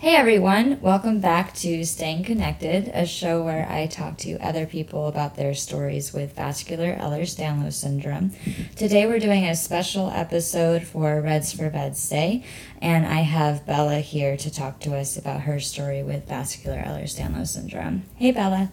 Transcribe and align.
Hey 0.00 0.14
everyone, 0.14 0.80
welcome 0.80 1.18
back 1.18 1.54
to 1.54 1.84
Staying 1.84 2.22
Connected, 2.22 2.88
a 2.94 3.04
show 3.04 3.42
where 3.42 3.68
I 3.68 3.88
talk 3.88 4.16
to 4.18 4.38
other 4.38 4.64
people 4.64 5.08
about 5.08 5.34
their 5.34 5.54
stories 5.54 6.12
with 6.12 6.36
vascular 6.36 6.94
Ehlers 6.94 7.36
Danlos 7.36 7.72
syndrome. 7.72 8.30
Today 8.76 9.08
we're 9.08 9.18
doing 9.18 9.44
a 9.44 9.56
special 9.56 10.08
episode 10.10 10.84
for 10.84 11.20
Reds 11.20 11.52
for 11.52 11.68
Veds 11.68 12.08
Day, 12.08 12.44
and 12.80 13.06
I 13.06 13.22
have 13.22 13.66
Bella 13.66 13.98
here 13.98 14.36
to 14.36 14.54
talk 14.54 14.78
to 14.82 14.94
us 14.94 15.16
about 15.16 15.40
her 15.40 15.58
story 15.58 16.04
with 16.04 16.28
vascular 16.28 16.78
Ehlers 16.78 17.18
Danlos 17.18 17.48
syndrome. 17.48 18.04
Hey 18.14 18.30
Bella. 18.30 18.70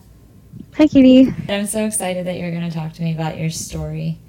Hi 0.75 0.85
Katie. 0.85 1.33
I'm 1.49 1.65
so 1.65 1.87
excited 1.87 2.27
that 2.27 2.37
you're 2.37 2.51
going 2.51 2.69
to 2.69 2.77
talk 2.77 2.93
to 2.93 3.01
me 3.01 3.13
about 3.13 3.39
your 3.39 3.49
story. 3.49 4.19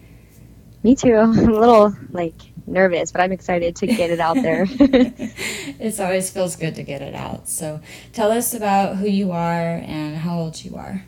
Me 0.86 0.94
too. 0.94 1.16
I'm 1.16 1.48
a 1.48 1.58
little 1.58 1.96
like 2.12 2.40
nervous, 2.64 3.10
but 3.10 3.20
I'm 3.20 3.32
excited 3.32 3.74
to 3.74 3.88
get 3.88 4.12
it 4.12 4.20
out 4.20 4.36
there. 4.36 4.66
it 4.70 5.98
always 5.98 6.30
feels 6.30 6.54
good 6.54 6.76
to 6.76 6.84
get 6.84 7.02
it 7.02 7.12
out. 7.12 7.48
So 7.48 7.80
tell 8.12 8.30
us 8.30 8.54
about 8.54 8.94
who 8.94 9.08
you 9.08 9.32
are 9.32 9.82
and 9.84 10.16
how 10.16 10.38
old 10.38 10.64
you 10.64 10.76
are. 10.76 11.04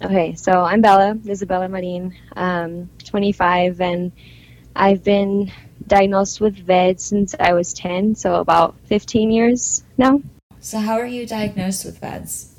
Okay, 0.00 0.36
so 0.36 0.62
I'm 0.62 0.80
Bella, 0.80 1.18
Isabella 1.26 1.68
Marin, 1.68 2.14
um, 2.36 2.88
25, 3.04 3.80
and 3.80 4.12
I've 4.76 5.02
been 5.02 5.50
diagnosed 5.88 6.40
with 6.40 6.54
VED 6.54 7.00
since 7.00 7.34
I 7.40 7.54
was 7.54 7.72
10, 7.72 8.14
so 8.14 8.36
about 8.36 8.76
15 8.84 9.32
years 9.32 9.82
now. 9.96 10.22
So 10.60 10.78
how 10.78 11.00
are 11.00 11.06
you 11.06 11.26
diagnosed 11.26 11.84
with 11.84 12.00
VEDS? 12.00 12.54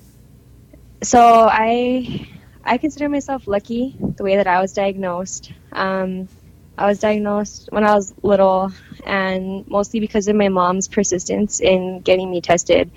So 1.02 1.48
I 1.50 2.28
I 2.70 2.78
consider 2.78 3.10
myself 3.10 3.48
lucky 3.48 3.98
the 4.00 4.24
way 4.24 4.36
that 4.36 4.46
I 4.46 4.62
was 4.62 4.74
diagnosed. 4.74 5.52
Um, 5.72 6.28
I 6.78 6.86
was 6.86 7.00
diagnosed 7.00 7.70
when 7.72 7.84
I 7.84 7.96
was 7.96 8.14
little, 8.22 8.72
and 9.04 9.68
mostly 9.68 10.00
because 10.00 10.28
of 10.28 10.36
my 10.36 10.50
mom's 10.50 10.88
persistence 10.88 11.62
in 11.62 12.02
getting 12.02 12.30
me 12.30 12.42
tested. 12.42 12.92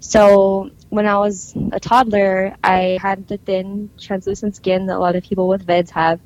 So, 0.00 0.72
when 0.90 1.06
I 1.06 1.16
was 1.18 1.54
a 1.70 1.78
toddler, 1.78 2.56
I 2.64 2.98
had 3.00 3.28
the 3.28 3.36
thin, 3.36 3.88
translucent 4.00 4.56
skin 4.56 4.86
that 4.86 4.96
a 4.96 4.98
lot 4.98 5.14
of 5.14 5.22
people 5.22 5.46
with 5.46 5.64
VEDS 5.64 5.90
have, 5.92 6.18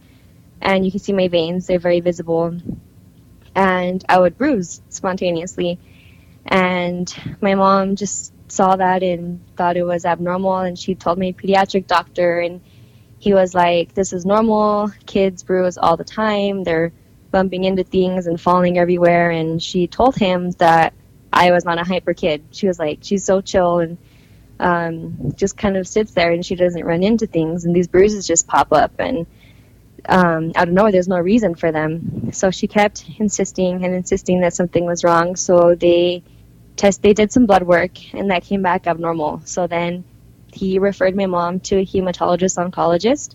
and 0.63 0.83
you 0.87 0.91
can 0.91 1.01
see 1.01 1.13
my 1.13 1.29
veins, 1.29 1.67
they're 1.67 1.79
very 1.79 2.01
visible. 2.01 2.57
And 3.55 4.03
I 4.09 4.19
would 4.19 4.39
bruise 4.39 4.81
spontaneously. 4.89 5.79
And 6.47 7.15
my 7.43 7.55
mom 7.55 7.97
just 7.97 8.33
saw 8.51 8.77
that 8.77 9.03
and 9.03 9.41
thought 9.57 9.77
it 9.77 9.85
was 9.85 10.07
abnormal, 10.07 10.61
and 10.61 10.79
she 10.79 10.95
told 10.95 11.19
my 11.19 11.33
pediatric 11.33 11.87
doctor, 11.87 12.41
and 12.41 12.63
he 13.19 13.35
was 13.35 13.55
like, 13.55 13.95
This 13.95 14.13
is 14.13 14.25
normal. 14.25 14.91
Kids 15.07 15.43
bruise 15.43 15.79
all 15.79 15.97
the 15.97 16.05
time. 16.05 16.65
They're 16.65 16.93
bumping 17.31 17.65
into 17.65 17.85
things 17.85 18.27
and 18.27 18.41
falling 18.41 18.79
everywhere. 18.79 19.31
And 19.31 19.63
she 19.63 19.87
told 19.87 20.17
him 20.17 20.51
that 20.53 20.95
I 21.33 21.51
was 21.51 21.65
not 21.65 21.79
a 21.79 21.85
hyper 21.85 22.15
kid. 22.15 22.45
She 22.53 22.67
was 22.67 22.79
like, 22.79 23.01
She's 23.03 23.25
so 23.25 23.41
chill 23.41 23.81
and 23.81 23.99
um, 24.61 25.33
just 25.37 25.57
kind 25.57 25.77
of 25.77 25.87
sits 25.87 26.13
there 26.13 26.33
and 26.33 26.45
she 26.45 26.55
doesn't 26.55 26.85
run 26.85 27.03
into 27.03 27.27
things. 27.27 27.65
And 27.65 27.75
these 27.75 27.89
bruises 27.89 28.27
just 28.27 28.47
pop 28.47 28.73
up. 28.73 28.93
And 28.99 29.27
um, 30.09 30.53
out 30.55 30.69
of 30.69 30.75
nowhere, 30.75 30.93
there's 30.93 31.09
no 31.09 31.19
reason 31.19 31.55
for 31.55 31.73
them. 31.73 32.33
So 32.33 32.51
she 32.51 32.67
kept 32.67 33.05
insisting 33.19 33.85
and 33.85 33.95
insisting 33.95 34.41
that 34.41 34.55
something 34.55 34.85
was 34.87 35.05
wrong. 35.05 35.37
So 35.37 35.75
they 35.75 36.23
test, 36.77 37.03
they 37.03 37.13
did 37.13 37.33
some 37.33 37.47
blood 37.47 37.65
work, 37.65 38.15
and 38.15 38.31
that 38.31 38.45
came 38.45 38.63
back 38.63 38.87
abnormal. 38.87 39.43
So 39.45 39.67
then 39.67 40.05
he 40.53 40.79
referred 40.79 41.17
my 41.17 41.27
mom 41.27 41.61
to 41.61 41.77
a 41.77 41.85
hematologist 41.85 42.57
oncologist. 42.57 43.35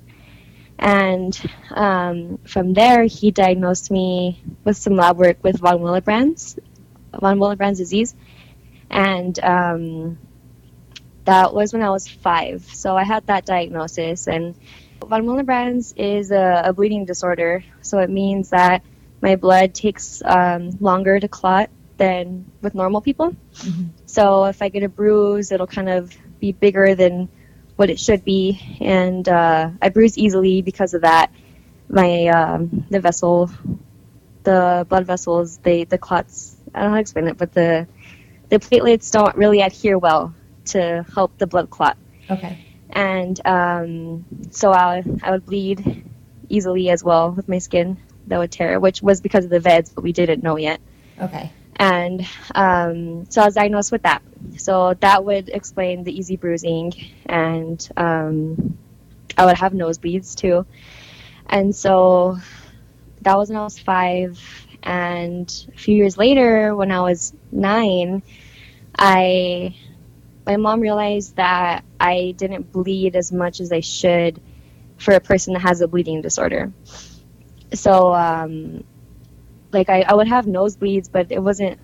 And 0.80 1.39
um, 1.72 2.39
from 2.45 2.73
there, 2.73 3.03
he 3.06 3.31
diagnosed 3.31 3.92
me 3.92 4.44
with 4.64 4.78
some 4.78 4.95
lab 4.95 5.17
work 5.17 5.44
with 5.44 5.59
von 5.59 5.80
Willebrand's, 5.80 6.58
von 7.19 7.38
Willebrand's 7.38 7.80
disease. 7.80 8.16
And 8.89 9.39
um, 9.44 10.17
that 11.25 11.53
was 11.53 11.73
when 11.73 11.84
I 11.84 11.89
was 11.89 12.08
five. 12.08 12.64
So 12.73 12.97
I 12.97 13.03
had 13.03 13.28
that 13.28 13.45
diagnosis. 13.45 14.28
And 14.28 14.56
von 15.06 15.25
Willebrand's 15.25 15.94
is 15.95 16.31
a, 16.31 16.63
a 16.66 16.74
bleeding 16.74 17.06
disorder. 17.06 17.63
So 17.81 18.00
it 18.00 18.09
means 18.09 18.50
that 18.50 18.84
my 19.22 19.35
blood 19.35 19.74
takes 19.74 20.22
um, 20.25 20.72
longer 20.81 21.19
to 21.19 21.28
clot 21.28 21.69
than 21.97 22.51
with 22.62 22.75
normal 22.75 23.00
people. 23.00 23.35
Mm-hmm. 23.53 23.85
So 24.06 24.45
if 24.45 24.62
I 24.62 24.69
get 24.69 24.84
a 24.84 24.90
bruise, 24.90 25.51
it'll 25.51 25.68
kind 25.68 25.90
of 25.90 26.16
be 26.44 26.52
bigger 26.52 26.94
than 26.94 27.30
what 27.78 27.90
it 27.90 27.98
should 27.98 28.26
be, 28.26 28.59
and 28.81 29.28
uh, 29.30 29.70
I 29.81 29.88
bruise 29.90 30.18
easily 30.18 30.62
because 30.62 30.94
of 30.94 31.04
that. 31.04 31.31
My 31.88 32.28
um, 32.28 32.86
the 32.90 33.00
vessel, 33.00 33.50
the 34.44 34.86
blood 34.90 35.06
vessels, 35.06 35.58
they 35.59 35.86
the 35.86 35.98
clots. 35.98 36.58
I 36.76 36.81
don't 36.81 36.88
know 36.88 36.90
how 36.90 36.96
to 36.96 37.02
explain 37.02 37.28
it, 37.30 37.38
but 37.38 37.54
the 37.54 37.88
the 38.50 38.59
platelets 38.59 39.09
don't 39.09 39.36
really 39.38 39.62
adhere 39.62 39.98
well 39.98 40.36
to 40.66 41.06
help 41.14 41.38
the 41.38 41.48
blood 41.48 41.70
clot. 41.70 41.98
Okay. 42.30 42.60
And 42.90 43.40
um, 43.48 44.25
so 44.52 44.74
I 44.74 45.02
I 45.24 45.31
would 45.31 45.46
bleed 45.46 46.04
easily 46.50 46.90
as 46.90 47.06
well 47.06 47.31
with 47.31 47.48
my 47.48 47.60
skin 47.60 47.98
that 48.28 48.38
would 48.38 48.52
tear, 48.52 48.81
which 48.81 49.02
was 49.02 49.22
because 49.22 49.46
of 49.46 49.50
the 49.50 49.62
VEDS, 49.62 49.92
but 49.96 50.04
we 50.04 50.12
didn't 50.12 50.44
know 50.44 50.58
yet. 50.58 50.81
Okay. 51.22 51.52
And 51.75 52.28
um, 52.53 53.25
so 53.29 53.41
I 53.41 53.45
was 53.45 53.56
diagnosed 53.56 53.91
with 53.91 54.03
that. 54.03 54.22
So 54.57 54.94
that 54.95 55.23
would 55.25 55.50
explain 55.50 56.03
the 56.03 56.17
easy 56.17 56.35
bruising, 56.35 56.94
and 57.25 57.89
um, 57.97 58.78
I 59.38 59.45
would 59.45 59.57
have 59.57 59.73
nosebleeds 59.73 60.35
too. 60.35 60.66
And 61.47 61.75
so 61.75 62.38
that 63.22 63.38
was 63.38 63.50
when 63.50 63.57
I 63.57 63.63
was 63.63 63.79
five. 63.79 64.39
And 64.83 65.66
a 65.73 65.78
few 65.78 65.95
years 65.95 66.17
later, 66.17 66.75
when 66.75 66.91
I 66.91 67.01
was 67.01 67.33
nine, 67.51 68.22
I 68.97 69.75
my 70.45 70.57
mom 70.57 70.81
realized 70.81 71.38
that 71.38 71.85
I 72.00 72.33
didn't 72.38 72.72
bleed 72.72 73.16
as 73.16 73.31
much 73.31 73.62
as 73.62 73.72
I 73.72 73.79
should 73.79 74.41
for 74.97 75.13
a 75.13 75.19
person 75.19 75.53
that 75.53 75.62
has 75.62 75.81
a 75.81 75.88
bleeding 75.88 76.22
disorder. 76.22 76.72
So 77.73 78.13
um, 78.13 78.83
like 79.73 79.89
I, 79.89 80.01
I 80.01 80.13
would 80.13 80.28
have 80.28 80.45
nosebleeds, 80.45 81.09
but 81.11 81.31
it 81.31 81.39
wasn't 81.39 81.79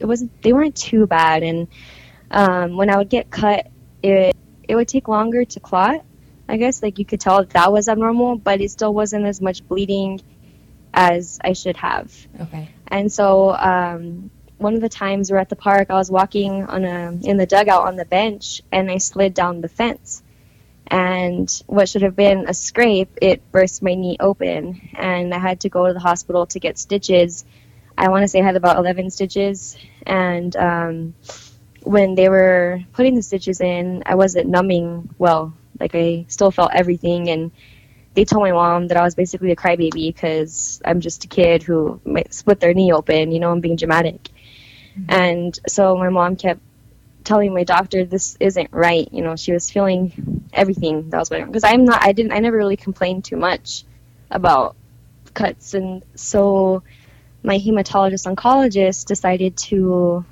it 0.00 0.06
wasn't 0.06 0.42
they 0.42 0.52
weren't 0.52 0.76
too 0.76 1.06
bad. 1.06 1.42
And 1.42 1.68
um, 2.30 2.76
when 2.76 2.90
I 2.90 2.96
would 2.96 3.08
get 3.08 3.30
cut, 3.30 3.68
it 4.02 4.36
it 4.68 4.74
would 4.74 4.88
take 4.88 5.08
longer 5.08 5.44
to 5.44 5.60
clot. 5.60 6.04
I 6.48 6.56
guess 6.56 6.82
like 6.82 6.98
you 6.98 7.04
could 7.04 7.20
tell 7.20 7.38
that, 7.38 7.50
that 7.50 7.72
was 7.72 7.88
abnormal, 7.88 8.36
but 8.36 8.60
it 8.60 8.70
still 8.70 8.94
wasn't 8.94 9.26
as 9.26 9.40
much 9.40 9.66
bleeding 9.66 10.20
as 10.94 11.38
I 11.42 11.52
should 11.52 11.76
have. 11.76 12.14
Okay. 12.40 12.68
And 12.88 13.12
so 13.12 13.50
um, 13.54 14.30
one 14.58 14.74
of 14.74 14.80
the 14.80 14.88
times 14.88 15.30
we're 15.30 15.38
at 15.38 15.48
the 15.48 15.56
park, 15.56 15.90
I 15.90 15.94
was 15.94 16.10
walking 16.10 16.64
on 16.64 16.84
a 16.84 17.18
in 17.22 17.36
the 17.36 17.46
dugout 17.46 17.86
on 17.86 17.96
the 17.96 18.04
bench, 18.04 18.62
and 18.70 18.90
I 18.90 18.98
slid 18.98 19.34
down 19.34 19.60
the 19.60 19.68
fence 19.68 20.22
and 20.88 21.50
what 21.66 21.88
should 21.88 22.02
have 22.02 22.14
been 22.14 22.48
a 22.48 22.54
scrape, 22.54 23.18
it 23.20 23.50
burst 23.50 23.82
my 23.82 23.94
knee 23.94 24.16
open, 24.20 24.88
and 24.94 25.34
I 25.34 25.38
had 25.38 25.60
to 25.60 25.68
go 25.68 25.86
to 25.86 25.92
the 25.92 26.00
hospital 26.00 26.46
to 26.46 26.60
get 26.60 26.78
stitches. 26.78 27.44
I 27.98 28.08
want 28.08 28.22
to 28.22 28.28
say 28.28 28.40
I 28.40 28.44
had 28.44 28.56
about 28.56 28.76
11 28.76 29.10
stitches, 29.10 29.76
and 30.06 30.54
um, 30.56 31.14
when 31.82 32.14
they 32.14 32.28
were 32.28 32.82
putting 32.92 33.16
the 33.16 33.22
stitches 33.22 33.60
in, 33.60 34.02
I 34.06 34.14
wasn't 34.14 34.48
numbing 34.48 35.14
well. 35.18 35.54
Like 35.78 35.94
I 35.94 36.26
still 36.28 36.50
felt 36.50 36.70
everything, 36.72 37.30
and 37.30 37.50
they 38.14 38.24
told 38.24 38.42
my 38.42 38.52
mom 38.52 38.88
that 38.88 38.96
I 38.96 39.02
was 39.02 39.14
basically 39.14 39.50
a 39.50 39.56
crybaby 39.56 40.14
because 40.14 40.80
I'm 40.84 41.00
just 41.00 41.24
a 41.24 41.28
kid 41.28 41.62
who 41.62 42.00
split 42.30 42.60
their 42.60 42.74
knee 42.74 42.92
open. 42.92 43.32
You 43.32 43.40
know, 43.40 43.50
I'm 43.50 43.60
being 43.60 43.76
dramatic. 43.76 44.30
Mm-hmm. 44.98 45.10
And 45.10 45.60
so 45.68 45.96
my 45.96 46.08
mom 46.08 46.36
kept 46.36 46.60
telling 47.26 47.52
my 47.52 47.64
doctor 47.64 48.04
this 48.04 48.36
isn't 48.40 48.70
right. 48.72 49.08
You 49.12 49.22
know, 49.22 49.36
she 49.36 49.52
was 49.52 49.70
feeling 49.70 50.48
everything 50.52 51.10
that 51.10 51.18
was 51.18 51.28
going 51.28 51.42
on 51.42 51.48
because 51.48 51.64
I'm 51.64 51.84
not. 51.84 52.02
I 52.02 52.12
didn't. 52.12 52.32
I 52.32 52.38
never 52.38 52.56
really 52.56 52.76
complained 52.76 53.24
too 53.24 53.36
much 53.36 53.84
about 54.30 54.76
cuts, 55.34 55.74
and 55.74 56.02
so 56.14 56.82
my 57.42 57.58
hematologist 57.58 58.32
oncologist 58.32 59.04
decided 59.06 59.56
to 59.56 60.24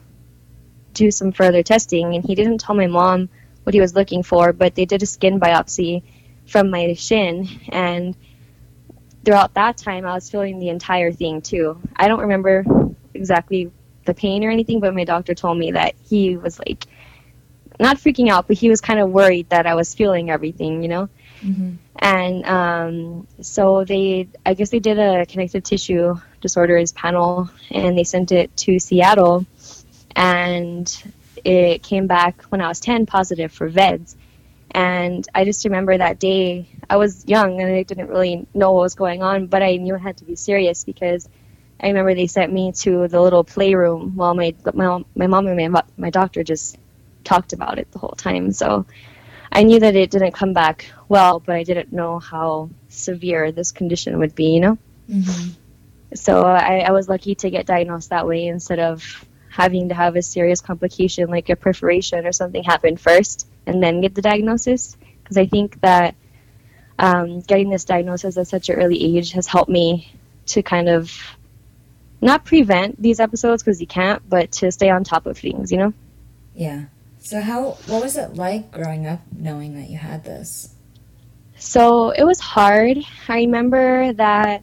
do 0.94 1.10
some 1.10 1.32
further 1.32 1.62
testing, 1.62 2.14
and 2.14 2.24
he 2.24 2.34
didn't 2.34 2.58
tell 2.58 2.74
my 2.74 2.86
mom 2.86 3.28
what 3.64 3.74
he 3.74 3.80
was 3.80 3.94
looking 3.94 4.22
for, 4.22 4.52
but 4.52 4.74
they 4.74 4.84
did 4.84 5.02
a 5.02 5.06
skin 5.06 5.40
biopsy 5.40 6.02
from 6.46 6.70
my 6.70 6.94
shin, 6.94 7.48
and 7.68 8.16
throughout 9.24 9.54
that 9.54 9.76
time, 9.76 10.06
I 10.06 10.14
was 10.14 10.30
feeling 10.30 10.58
the 10.58 10.68
entire 10.68 11.12
thing 11.12 11.42
too. 11.42 11.80
I 11.96 12.08
don't 12.08 12.20
remember 12.20 12.64
exactly 13.14 13.72
the 14.04 14.14
pain 14.14 14.44
or 14.44 14.50
anything, 14.50 14.80
but 14.80 14.94
my 14.94 15.04
doctor 15.04 15.34
told 15.34 15.58
me 15.58 15.72
that 15.72 15.94
he 16.08 16.36
was 16.36 16.58
like 16.58 16.86
not 17.78 17.96
freaking 17.96 18.28
out, 18.30 18.46
but 18.46 18.56
he 18.56 18.68
was 18.68 18.80
kind 18.80 19.00
of 19.00 19.10
worried 19.10 19.48
that 19.50 19.66
I 19.66 19.74
was 19.74 19.94
feeling 19.94 20.30
everything, 20.30 20.82
you 20.82 20.88
know. 20.88 21.08
Mm-hmm. 21.40 21.74
And 21.98 22.44
um, 22.44 23.26
so 23.40 23.84
they, 23.84 24.28
I 24.44 24.54
guess 24.54 24.70
they 24.70 24.80
did 24.80 24.98
a 24.98 25.26
connective 25.26 25.64
tissue 25.64 26.16
disorders 26.40 26.92
panel, 26.92 27.50
and 27.70 27.96
they 27.96 28.04
sent 28.04 28.32
it 28.32 28.56
to 28.58 28.78
Seattle, 28.78 29.46
and 30.14 31.14
it 31.44 31.82
came 31.82 32.06
back 32.06 32.42
when 32.44 32.60
I 32.60 32.68
was 32.68 32.80
10 32.80 33.06
positive 33.06 33.52
for 33.52 33.68
VEDS. 33.68 34.16
And 34.70 35.26
I 35.32 35.44
just 35.44 35.64
remember 35.64 35.96
that 35.96 36.18
day, 36.18 36.68
I 36.90 36.96
was 36.96 37.24
young 37.28 37.60
and 37.60 37.72
I 37.72 37.84
didn't 37.84 38.08
really 38.08 38.46
know 38.54 38.72
what 38.72 38.82
was 38.82 38.96
going 38.96 39.22
on, 39.22 39.46
but 39.46 39.62
I 39.62 39.76
knew 39.76 39.94
it 39.94 40.00
had 40.00 40.16
to 40.16 40.24
be 40.24 40.34
serious 40.34 40.82
because 40.82 41.28
I 41.84 41.88
remember 41.88 42.14
they 42.14 42.26
sent 42.26 42.50
me 42.52 42.72
to 42.72 43.06
the 43.08 43.20
little 43.20 43.44
playroom 43.44 44.16
while 44.16 44.34
my 44.34 44.54
my, 44.72 45.04
my 45.14 45.26
mom 45.26 45.46
and 45.46 45.72
my, 45.72 45.82
my 45.98 46.10
doctor 46.10 46.42
just 46.42 46.78
talked 47.24 47.52
about 47.52 47.78
it 47.78 47.90
the 47.92 47.98
whole 47.98 48.16
time. 48.16 48.52
So 48.52 48.86
I 49.52 49.62
knew 49.64 49.80
that 49.80 49.94
it 49.94 50.10
didn't 50.10 50.32
come 50.32 50.54
back 50.54 50.86
well, 51.08 51.40
but 51.40 51.54
I 51.54 51.62
didn't 51.62 51.92
know 51.92 52.18
how 52.18 52.70
severe 52.88 53.52
this 53.52 53.70
condition 53.70 54.18
would 54.18 54.34
be, 54.34 54.46
you 54.46 54.60
know? 54.60 54.78
Mm-hmm. 55.10 55.50
So 56.14 56.42
I, 56.42 56.78
I 56.78 56.92
was 56.92 57.08
lucky 57.08 57.34
to 57.36 57.50
get 57.50 57.66
diagnosed 57.66 58.10
that 58.10 58.26
way 58.26 58.46
instead 58.46 58.78
of 58.78 59.26
having 59.50 59.90
to 59.90 59.94
have 59.94 60.16
a 60.16 60.22
serious 60.22 60.60
complication 60.60 61.28
like 61.28 61.50
a 61.50 61.56
perforation 61.56 62.26
or 62.26 62.32
something 62.32 62.64
happen 62.64 62.96
first 62.96 63.46
and 63.66 63.82
then 63.82 64.00
get 64.00 64.14
the 64.14 64.22
diagnosis. 64.22 64.96
Because 65.22 65.36
I 65.36 65.46
think 65.46 65.80
that 65.82 66.14
um, 66.98 67.40
getting 67.40 67.68
this 67.68 67.84
diagnosis 67.84 68.38
at 68.38 68.48
such 68.48 68.70
an 68.70 68.76
early 68.76 69.16
age 69.16 69.32
has 69.32 69.46
helped 69.46 69.70
me 69.70 70.12
to 70.46 70.62
kind 70.62 70.88
of 70.88 71.12
not 72.24 72.44
prevent 72.44 73.00
these 73.00 73.20
episodes 73.20 73.62
because 73.62 73.80
you 73.80 73.86
can't, 73.86 74.26
but 74.28 74.50
to 74.52 74.72
stay 74.72 74.88
on 74.88 75.04
top 75.04 75.26
of 75.26 75.38
things, 75.38 75.70
you 75.70 75.78
know? 75.78 75.92
Yeah. 76.54 76.86
So 77.18 77.40
how 77.40 77.72
what 77.86 78.02
was 78.02 78.16
it 78.16 78.34
like 78.34 78.72
growing 78.72 79.06
up 79.06 79.20
knowing 79.36 79.76
that 79.76 79.90
you 79.90 79.98
had 79.98 80.24
this? 80.24 80.74
So 81.58 82.10
it 82.10 82.24
was 82.24 82.40
hard. 82.40 82.98
I 83.28 83.38
remember 83.38 84.12
that 84.14 84.62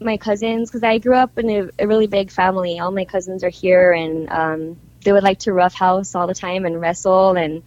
my 0.00 0.16
cousins, 0.16 0.70
because 0.70 0.82
I 0.82 0.98
grew 0.98 1.14
up 1.14 1.38
in 1.38 1.50
a, 1.50 1.70
a, 1.78 1.86
really 1.86 2.06
big 2.06 2.30
family. 2.30 2.78
All 2.78 2.90
my 2.90 3.04
cousins 3.04 3.44
are 3.44 3.50
here, 3.50 3.92
and 3.92 4.28
um, 4.30 4.76
they 5.04 5.12
would 5.12 5.22
like 5.22 5.38
to 5.40 5.52
roughhouse 5.52 6.14
all 6.14 6.26
the 6.26 6.34
time 6.34 6.66
and 6.66 6.80
wrestle, 6.80 7.36
and 7.36 7.62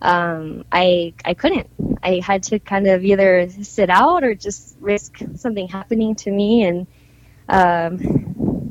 um, 0.00 0.64
I 0.72 1.14
I 1.24 1.34
couldn't. 1.34 1.68
I 2.02 2.20
had 2.24 2.44
to 2.44 2.58
kind 2.58 2.86
of 2.86 3.04
either 3.04 3.48
sit 3.62 3.90
out 3.90 4.24
or 4.24 4.34
just 4.34 4.76
risk 4.80 5.18
something 5.36 5.68
happening 5.68 6.14
to 6.16 6.30
me, 6.30 6.64
and 6.64 6.86
um, 7.48 8.27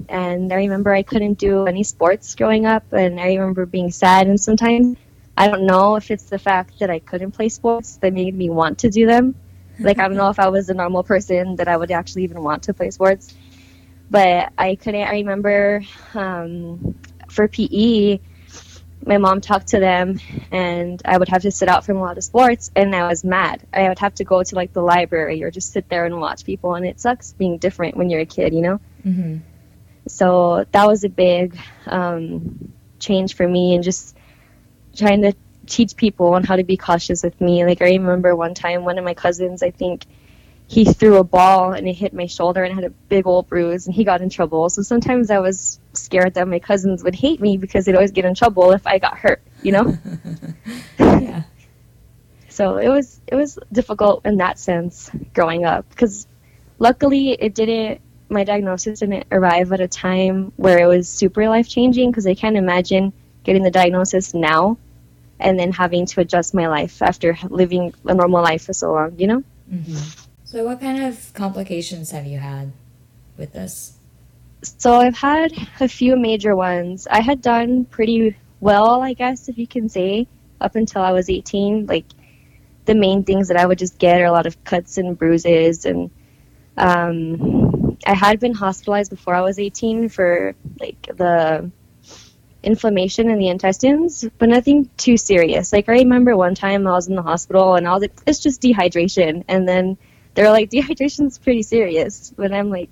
and 0.10 0.52
I 0.52 0.58
remember 0.58 0.94
I 0.94 1.04
couldn't 1.04 1.36
do 1.36 1.66
any 1.66 1.84
sports 1.84 2.36
growing 2.36 2.66
up, 2.66 2.92
and 2.94 3.20
I 3.20 3.36
remember 3.36 3.66
being 3.66 3.92
sad. 3.92 4.28
And 4.28 4.40
sometimes 4.40 4.98
I 5.38 5.48
don't 5.48 5.66
know 5.66 5.96
if 5.96 6.12
it's 6.12 6.26
the 6.26 6.40
fact 6.40 6.80
that 6.80 6.90
I 6.90 7.00
couldn't 7.00 7.32
play 7.32 7.50
sports 7.50 7.98
that 7.98 8.14
made 8.14 8.36
me 8.36 8.50
want 8.50 8.80
to 8.80 8.90
do 8.90 9.06
them. 9.06 9.36
Like 9.80 10.00
I 10.00 10.08
don't 10.08 10.18
know 10.18 10.30
if 10.30 10.40
I 10.40 10.50
was 10.50 10.70
a 10.70 10.74
normal 10.74 11.04
person 11.04 11.58
that 11.58 11.68
I 11.68 11.78
would 11.78 11.92
actually 11.92 12.24
even 12.24 12.42
want 12.42 12.64
to 12.64 12.74
play 12.74 12.90
sports, 12.90 13.36
but 14.10 14.52
I 14.58 14.76
couldn't. 14.76 15.08
I 15.08 15.12
remember 15.12 15.84
um, 16.16 16.96
for 17.30 17.48
PE 17.48 18.20
my 19.06 19.18
mom 19.18 19.42
talked 19.42 19.68
to 19.68 19.80
them 19.80 20.20
and 20.52 21.02
I 21.06 21.18
would 21.18 21.30
have 21.30 21.44
to 21.44 21.52
sit 21.52 21.70
out 21.70 21.86
from 21.86 21.98
a 21.98 22.02
lot 22.02 22.18
of 22.18 22.24
sports 22.24 22.72
and 22.76 22.96
I 22.96 23.08
was 23.08 23.24
mad. 23.24 23.66
I 23.74 23.88
would 23.88 24.00
have 24.00 24.16
to 24.16 24.24
go 24.24 24.44
to 24.44 24.56
like 24.56 24.74
the 24.74 24.82
library 24.82 25.44
or 25.44 25.52
just 25.52 25.72
sit 25.72 25.88
there 25.90 26.06
and 26.06 26.20
watch 26.20 26.44
people 26.44 26.76
and 26.76 26.86
it 26.86 27.00
sucks 27.00 27.34
being 27.34 27.58
different 27.58 27.96
when 27.96 28.10
you're 28.10 28.22
a 28.22 28.26
kid, 28.26 28.54
you 28.54 28.62
know? 28.62 28.80
Mm-hmm. 29.06 29.38
So 30.08 30.66
that 30.72 30.88
was 30.88 31.04
a 31.04 31.10
big 31.10 31.58
um, 31.86 32.74
change 33.00 33.36
for 33.36 33.48
me 33.48 33.76
and 33.76 33.84
just 33.84 34.16
trying 34.96 35.22
to 35.22 35.34
teach 35.66 35.96
people 35.96 36.34
on 36.34 36.44
how 36.44 36.56
to 36.56 36.64
be 36.64 36.78
cautious 36.78 37.24
with 37.24 37.40
me. 37.40 37.66
Like 37.66 37.82
I 37.82 37.86
remember 37.86 38.36
one 38.36 38.54
time 38.54 38.86
one 38.86 38.98
of 38.98 39.06
my 39.06 39.14
cousins, 39.14 39.62
I 39.62 39.72
think 39.72 40.06
he 40.68 40.84
threw 40.84 41.18
a 41.18 41.24
ball 41.24 41.72
and 41.72 41.88
it 41.88 41.94
hit 41.94 42.14
my 42.14 42.26
shoulder 42.26 42.64
and 42.64 42.74
I 42.74 42.76
had 42.76 42.84
a 42.84 42.90
big 42.90 43.26
old 43.26 43.48
bruise 43.48 43.86
and 43.86 43.96
he 43.96 44.04
got 44.04 44.22
in 44.22 44.30
trouble. 44.30 44.70
So 44.70 44.82
sometimes 44.82 45.32
I 45.32 45.40
was 45.40 45.80
scared 45.94 46.34
that 46.34 46.48
my 46.48 46.60
cousins 46.60 47.04
would 47.04 47.16
hate 47.16 47.40
me 47.40 47.58
because 47.58 47.86
they'd 47.86 47.96
always 47.96 48.12
get 48.12 48.26
in 48.26 48.36
trouble 48.36 48.72
if 48.72 48.86
I 48.86 49.00
got 49.00 49.18
hurt, 49.18 49.42
you 49.62 49.72
know? 49.72 49.98
yeah. 51.00 51.44
So 52.50 52.78
it 52.78 52.90
was 52.90 53.22
it 53.28 53.36
was 53.36 53.60
difficult 53.72 54.26
in 54.26 54.38
that 54.38 54.58
sense 54.58 55.12
growing 55.36 55.64
up 55.64 55.88
because 55.90 56.26
luckily 56.80 57.34
it 57.34 57.54
didn't 57.54 58.02
my 58.30 58.44
diagnosis 58.44 59.00
didn't 59.00 59.26
arrive 59.32 59.72
at 59.72 59.80
a 59.80 59.88
time 59.88 60.52
where 60.58 60.80
it 60.80 60.88
was 60.88 61.08
super 61.08 61.48
life 61.48 61.70
changing 61.70 62.12
because 62.12 62.28
I 62.28 62.34
can't 62.34 62.58
imagine 62.58 63.14
getting 63.44 63.64
the 63.64 63.72
diagnosis 63.72 64.34
now 64.34 64.78
and 65.40 65.58
then 65.60 65.72
having 65.72 66.06
to 66.06 66.22
adjust 66.22 66.54
my 66.54 66.68
life 66.68 67.02
after 67.02 67.38
living 67.50 67.94
a 68.06 68.14
normal 68.14 68.42
life 68.42 68.64
for 68.66 68.74
so 68.74 68.94
long, 68.94 69.18
you 69.18 69.28
know? 69.28 69.44
Mm-hmm. 69.72 69.98
So, 70.44 70.66
what 70.66 70.80
kind 70.80 71.04
of 71.04 71.34
complications 71.34 72.12
have 72.12 72.26
you 72.26 72.40
had 72.40 72.72
with 73.38 73.54
this? 73.54 73.98
So, 74.62 74.96
I've 74.96 75.18
had 75.18 75.52
a 75.80 75.88
few 75.88 76.16
major 76.16 76.56
ones. 76.56 77.08
I 77.10 77.22
had 77.22 77.42
done 77.42 77.86
pretty 77.86 78.36
well, 78.60 79.02
I 79.02 79.14
guess, 79.14 79.50
if 79.50 79.58
you 79.58 79.68
can 79.68 79.90
say, 79.90 80.28
up 80.60 80.76
until 80.76 81.02
I 81.02 81.12
was 81.12 81.30
18. 81.30 81.86
Like, 81.86 82.06
the 82.86 82.96
main 82.96 83.24
things 83.24 83.50
that 83.50 83.58
I 83.58 83.66
would 83.66 83.78
just 83.78 84.00
get 84.00 84.22
are 84.22 84.26
a 84.26 84.32
lot 84.32 84.48
of 84.48 84.64
cuts 84.64 84.98
and 84.98 85.18
bruises. 85.18 85.86
And 85.86 86.10
um, 86.78 87.87
I 88.06 88.14
had 88.14 88.40
been 88.40 88.54
hospitalized 88.54 89.10
before 89.10 89.36
I 89.36 89.42
was 89.42 89.60
18 89.60 90.10
for, 90.10 90.56
like, 90.80 91.10
the 91.16 91.72
inflammation 92.64 93.30
in 93.30 93.40
the 93.40 93.50
intestines, 93.50 94.26
but 94.38 94.50
nothing 94.50 94.90
too 94.98 95.18
serious. 95.18 95.72
Like, 95.72 95.90
I 95.90 95.94
remember 95.94 96.36
one 96.36 96.56
time 96.56 96.86
I 96.88 96.92
was 96.92 97.08
in 97.08 97.16
the 97.16 97.22
hospital 97.22 97.76
and 97.76 97.88
I 97.88 97.94
was 97.94 98.02
like, 98.02 98.14
it's 98.26 98.40
just 98.40 98.62
dehydration. 98.62 99.44
And 99.48 99.68
then 99.68 99.98
they're 100.38 100.52
like 100.52 100.70
dehydration 100.76 101.28
is 101.28 101.38
pretty 101.38 101.64
serious 101.64 102.34
but 102.38 102.54
i'm 102.54 102.70
like 102.70 102.90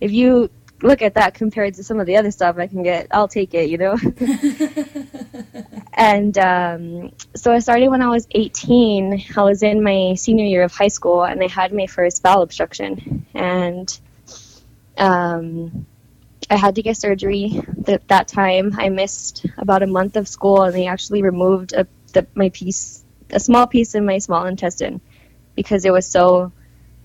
if 0.00 0.10
you 0.10 0.50
look 0.82 1.00
at 1.00 1.14
that 1.14 1.32
compared 1.32 1.72
to 1.74 1.84
some 1.84 2.00
of 2.00 2.06
the 2.06 2.16
other 2.16 2.30
stuff 2.30 2.56
i 2.58 2.66
can 2.66 2.82
get 2.82 3.06
i'll 3.12 3.28
take 3.28 3.54
it 3.54 3.70
you 3.70 3.78
know 3.78 3.96
and 5.94 6.36
um, 6.36 7.12
so 7.34 7.52
i 7.52 7.58
started 7.58 7.88
when 7.88 8.02
i 8.02 8.08
was 8.08 8.26
18 8.32 9.24
i 9.36 9.42
was 9.42 9.62
in 9.62 9.82
my 9.82 10.14
senior 10.14 10.44
year 10.44 10.62
of 10.62 10.72
high 10.72 10.88
school 10.88 11.24
and 11.24 11.42
i 11.42 11.46
had 11.46 11.72
my 11.72 11.86
first 11.86 12.22
bowel 12.22 12.42
obstruction 12.42 13.24
and 13.34 14.00
um, 14.98 15.86
i 16.50 16.56
had 16.56 16.74
to 16.74 16.82
get 16.82 16.96
surgery 16.96 17.60
at 17.86 18.06
that 18.08 18.28
time 18.28 18.74
i 18.78 18.88
missed 18.88 19.46
about 19.58 19.82
a 19.82 19.86
month 19.86 20.16
of 20.16 20.28
school 20.28 20.62
and 20.62 20.74
they 20.74 20.86
actually 20.86 21.22
removed 21.22 21.72
a, 21.72 21.86
the, 22.12 22.26
my 22.34 22.48
piece 22.50 23.04
a 23.30 23.40
small 23.40 23.66
piece 23.66 23.94
in 23.94 24.04
my 24.04 24.18
small 24.18 24.46
intestine 24.46 25.00
because 25.54 25.84
it 25.84 25.92
was 25.92 26.06
so 26.06 26.52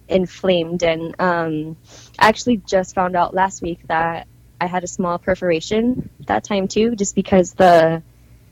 inflamed. 0.08 0.84
And 0.84 1.16
um, 1.20 1.78
I 2.20 2.28
actually 2.28 2.58
just 2.58 2.94
found 2.96 3.16
out 3.16 3.34
last 3.34 3.62
week 3.62 3.80
that 3.88 4.28
I 4.60 4.68
had 4.68 4.84
a 4.84 4.88
small 4.88 5.18
perforation 5.18 6.10
that 6.28 6.44
time 6.44 6.68
too, 6.68 6.96
just 6.96 7.16
because 7.16 7.54
the 7.54 8.04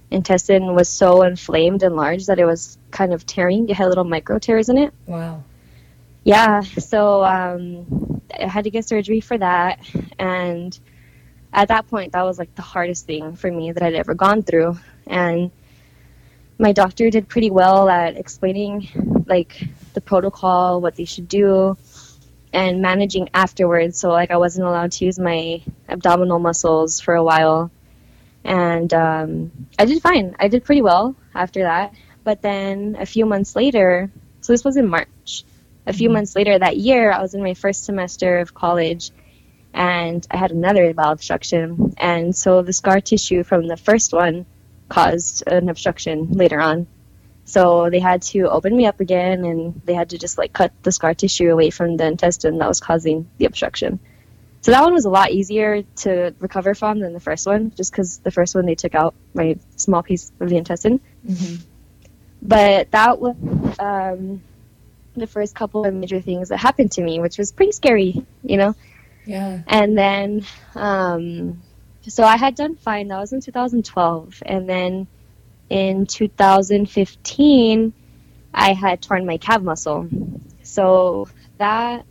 intestine 0.10 0.74
was 0.74 0.90
so 0.90 1.22
inflamed 1.22 1.84
and 1.84 1.96
large 1.96 2.26
that 2.28 2.40
it 2.40 2.46
was 2.46 2.78
kind 2.90 3.14
of 3.14 3.26
tearing. 3.26 3.70
It 3.70 3.76
had 3.76 3.90
little 3.90 4.04
micro 4.04 4.40
tears 4.40 4.70
in 4.70 4.78
it. 4.78 4.94
Wow. 5.06 5.44
Yeah, 6.30 6.62
so 6.62 7.24
um, 7.24 8.22
I 8.40 8.46
had 8.46 8.66
to 8.66 8.70
get 8.70 8.86
surgery 8.86 9.20
for 9.20 9.36
that. 9.36 9.80
And 10.20 10.80
at 11.52 11.70
that 11.70 11.88
point, 11.88 12.12
that 12.12 12.22
was 12.22 12.38
like 12.38 12.54
the 12.54 12.62
hardest 12.62 13.08
thing 13.08 13.36
for 13.36 13.52
me 13.52 13.72
that 13.72 13.82
I'd 13.82 13.96
ever 13.96 14.14
gone 14.14 14.44
through. 14.44 14.78
And 15.08 15.50
my 16.60 16.72
doctor 16.72 17.10
did 17.10 17.28
pretty 17.30 17.50
well 17.50 17.90
at 17.90 18.16
explaining 18.16 19.24
like 19.26 19.60
the 19.96 20.02
protocol, 20.02 20.82
what 20.82 20.96
they 20.96 21.06
should 21.06 21.28
do, 21.28 21.76
and 22.54 22.80
managing 22.80 23.30
afterwards. 23.34 24.00
So 24.00 24.12
like 24.12 24.30
I 24.30 24.38
wasn't 24.38 24.68
allowed 24.68 24.92
to 24.92 25.06
use 25.06 25.18
my 25.18 25.64
abdominal 25.88 26.38
muscles 26.38 27.00
for 27.00 27.16
a 27.16 27.24
while, 27.24 27.72
and 28.44 28.94
um, 28.94 29.52
I 29.80 29.86
did 29.86 30.00
fine. 30.04 30.36
I 30.40 30.48
did 30.48 30.64
pretty 30.64 30.84
well 30.84 31.16
after 31.34 31.64
that. 31.64 31.96
But 32.24 32.44
then 32.44 32.98
a 33.00 33.08
few 33.08 33.26
months 33.26 33.56
later, 33.56 34.12
so 34.42 34.54
this 34.54 34.64
was 34.64 34.78
in 34.78 34.88
March. 34.88 35.08
A 35.90 35.94
few 35.94 36.08
mm-hmm. 36.08 36.14
months 36.14 36.36
later 36.36 36.58
that 36.58 36.78
year, 36.78 37.12
I 37.12 37.22
was 37.22 37.34
in 37.34 37.42
my 37.42 37.56
first 37.56 37.84
semester 37.84 38.40
of 38.40 38.54
college, 38.54 39.12
and 39.74 40.26
I 40.30 40.38
had 40.38 40.52
another 40.52 40.94
bowel 40.94 41.12
obstruction. 41.12 41.96
And 41.98 42.36
so 42.36 42.62
the 42.62 42.74
scar 42.74 43.02
tissue 43.02 43.44
from 43.44 43.68
the 43.68 43.76
first 43.76 44.14
one 44.14 44.46
caused 44.88 45.44
an 45.48 45.68
obstruction 45.68 46.32
later 46.32 46.60
on. 46.60 46.88
So 47.46 47.90
they 47.90 48.00
had 48.00 48.22
to 48.34 48.50
open 48.50 48.78
me 48.78 48.86
up 48.86 49.00
again 49.00 49.44
and 49.44 49.82
they 49.86 49.96
had 49.96 50.12
to 50.12 50.20
just 50.20 50.38
like 50.38 50.54
cut 50.54 50.72
the 50.84 50.92
scar 50.92 51.16
tissue 51.16 51.50
away 51.50 51.72
from 51.72 51.98
the 51.98 52.06
intestine 52.06 52.60
that 52.60 52.68
was 52.68 52.80
causing 52.80 53.28
the 53.40 53.46
obstruction. 53.46 54.00
So 54.62 54.72
that 54.72 54.84
one 54.84 54.94
was 54.94 55.06
a 55.06 55.10
lot 55.10 55.32
easier 55.32 55.82
to 56.04 56.36
recover 56.40 56.76
from 56.76 57.00
than 57.00 57.14
the 57.14 57.20
first 57.20 57.48
one, 57.48 57.72
just 57.76 57.92
because 57.92 58.20
the 58.20 58.30
first 58.30 58.54
one 58.54 58.68
they 58.68 58.76
took 58.76 58.94
out 58.94 59.16
my 59.34 59.58
small 59.76 60.04
piece 60.04 60.32
of 60.40 60.50
the 60.50 60.58
intestine. 60.58 61.00
Mm-hmm. 61.26 61.56
But 62.44 62.92
that 62.92 63.20
was 63.20 63.36
um, 63.80 64.44
the 65.20 65.28
first 65.28 65.56
couple 65.56 65.86
of 65.86 65.94
major 65.94 66.22
things 66.22 66.50
that 66.50 66.58
happened 66.58 66.92
to 66.94 67.02
me, 67.02 67.20
which 67.20 67.38
was 67.38 67.52
pretty 67.52 67.72
scary, 67.72 68.26
you 68.44 68.58
know? 68.58 68.76
Yeah. 69.26 69.62
And 69.68 69.98
then 69.98 70.46
um, 70.76 71.62
so 72.10 72.24
I 72.24 72.38
had 72.38 72.56
done 72.56 72.76
fine. 72.76 73.10
That 73.10 73.20
was 73.20 73.34
in 73.34 73.42
2012. 73.42 74.44
And 74.46 74.68
then 74.68 75.08
in 75.70 76.06
2015, 76.06 77.94
I 78.54 78.74
had 78.74 79.02
torn 79.02 79.26
my 79.26 79.38
calf 79.38 79.62
muscle. 79.62 80.08
So 80.64 81.28
that 81.58 82.06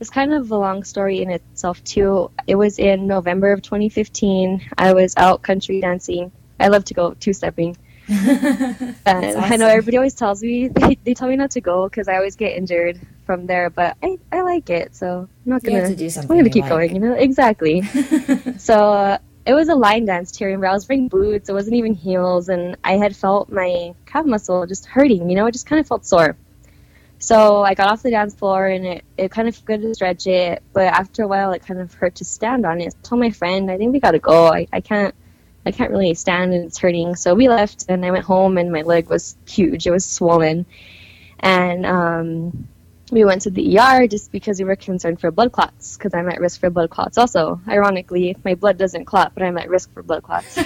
is 0.00 0.10
kind 0.10 0.34
of 0.34 0.50
a 0.50 0.56
long 0.56 0.84
story 0.84 1.22
in 1.22 1.30
itself, 1.30 1.82
too. 1.82 2.30
It 2.46 2.54
was 2.54 2.78
in 2.78 3.06
November 3.06 3.52
of 3.52 3.62
2015. 3.62 4.70
I 4.76 4.92
was 4.92 5.14
out 5.16 5.42
country 5.42 5.80
dancing. 5.80 6.30
I 6.60 6.68
love 6.68 6.84
to 6.86 6.94
go 6.94 7.14
two 7.14 7.32
stepping. 7.32 7.76
And 8.08 8.96
awesome. 9.06 9.44
I 9.44 9.56
know 9.56 9.66
everybody 9.66 9.96
always 9.96 10.14
tells 10.14 10.42
me, 10.42 10.68
they, 10.74 10.98
they 11.04 11.14
tell 11.14 11.28
me 11.28 11.36
not 11.36 11.52
to 11.52 11.60
go 11.60 11.88
because 11.88 12.08
I 12.08 12.16
always 12.16 12.36
get 12.36 12.56
injured. 12.56 13.00
from 13.26 13.46
there, 13.46 13.68
but 13.68 13.96
I, 14.02 14.18
I 14.30 14.42
like 14.42 14.70
it, 14.70 14.94
so 14.94 15.28
I'm 15.44 15.50
not 15.50 15.62
gonna. 15.64 15.94
do 15.94 16.08
something. 16.08 16.30
I'm 16.30 16.38
gonna 16.38 16.50
keep 16.50 16.62
like. 16.62 16.70
going, 16.70 16.94
you 16.94 17.00
know? 17.00 17.14
Exactly. 17.14 17.82
so 18.58 18.92
uh, 18.92 19.18
it 19.44 19.52
was 19.52 19.68
a 19.68 19.74
line 19.74 20.06
dance 20.06 20.36
but 20.38 20.64
I 20.64 20.72
was 20.72 20.88
wearing 20.88 21.08
boots. 21.08 21.48
It 21.48 21.52
wasn't 21.52 21.76
even 21.76 21.94
heels, 21.94 22.48
and 22.48 22.76
I 22.84 22.96
had 22.96 23.14
felt 23.14 23.50
my 23.50 23.94
calf 24.06 24.24
muscle 24.24 24.66
just 24.66 24.86
hurting. 24.86 25.28
You 25.28 25.36
know, 25.36 25.46
it 25.46 25.52
just 25.52 25.66
kind 25.66 25.80
of 25.80 25.86
felt 25.86 26.06
sore. 26.06 26.36
So 27.18 27.62
I 27.62 27.74
got 27.74 27.88
off 27.88 28.02
the 28.02 28.10
dance 28.10 28.34
floor, 28.34 28.66
and 28.66 28.86
it, 28.86 29.04
it 29.16 29.30
kind 29.30 29.48
of 29.48 29.54
felt 29.54 29.66
good 29.66 29.82
to 29.82 29.94
stretch 29.94 30.26
it, 30.26 30.62
but 30.72 30.84
after 30.84 31.22
a 31.22 31.28
while, 31.28 31.52
it 31.52 31.64
kind 31.66 31.80
of 31.80 31.92
hurt 31.94 32.16
to 32.16 32.24
stand 32.24 32.64
on 32.64 32.80
it. 32.80 32.94
I 32.94 33.06
told 33.06 33.20
my 33.20 33.30
friend, 33.30 33.70
I 33.70 33.76
think 33.76 33.92
we 33.92 34.00
gotta 34.00 34.18
go. 34.18 34.46
I, 34.48 34.68
I 34.72 34.80
can't. 34.80 35.14
I 35.66 35.72
can't 35.72 35.90
really 35.90 36.14
stand 36.14 36.54
and 36.54 36.64
it's 36.64 36.78
hurting. 36.78 37.16
So 37.16 37.34
we 37.34 37.48
left 37.48 37.86
and 37.88 38.06
I 38.06 38.12
went 38.12 38.24
home 38.24 38.56
and 38.56 38.70
my 38.70 38.82
leg 38.82 39.10
was 39.10 39.36
huge. 39.48 39.86
It 39.86 39.90
was 39.90 40.04
swollen. 40.04 40.64
And 41.40 41.84
um, 41.84 42.68
we 43.10 43.24
went 43.24 43.42
to 43.42 43.50
the 43.50 43.78
ER 43.78 44.06
just 44.06 44.30
because 44.30 44.60
we 44.60 44.64
were 44.64 44.76
concerned 44.76 45.20
for 45.20 45.32
blood 45.32 45.50
clots 45.50 45.96
because 45.96 46.14
I'm 46.14 46.28
at 46.28 46.40
risk 46.40 46.60
for 46.60 46.70
blood 46.70 46.90
clots 46.90 47.18
also. 47.18 47.60
Ironically, 47.66 48.36
my 48.44 48.54
blood 48.54 48.78
doesn't 48.78 49.06
clot, 49.06 49.32
but 49.34 49.42
I'm 49.42 49.58
at 49.58 49.68
risk 49.68 49.92
for 49.92 50.04
blood 50.04 50.22
clots. 50.22 50.56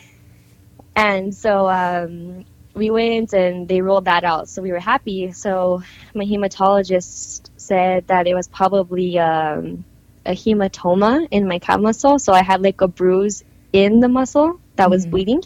and 0.96 1.34
so 1.34 1.66
um, 1.70 2.44
we 2.74 2.90
went 2.90 3.32
and 3.32 3.66
they 3.66 3.80
ruled 3.80 4.04
that 4.04 4.24
out. 4.24 4.50
So 4.50 4.60
we 4.60 4.70
were 4.70 4.80
happy. 4.80 5.32
So 5.32 5.82
my 6.14 6.24
hematologist 6.24 7.48
said 7.56 8.06
that 8.08 8.26
it 8.26 8.34
was 8.34 8.48
probably 8.48 9.18
um, 9.18 9.82
a 10.26 10.32
hematoma 10.32 11.26
in 11.30 11.48
my 11.48 11.58
calf 11.58 11.80
muscle. 11.80 12.18
So 12.18 12.34
I 12.34 12.42
had 12.42 12.60
like 12.62 12.82
a 12.82 12.88
bruise 12.88 13.44
in 13.72 14.00
the 14.00 14.08
muscle 14.08 14.60
that 14.76 14.90
was 14.90 15.06
Mhm. 15.06 15.10
bleeding. 15.10 15.42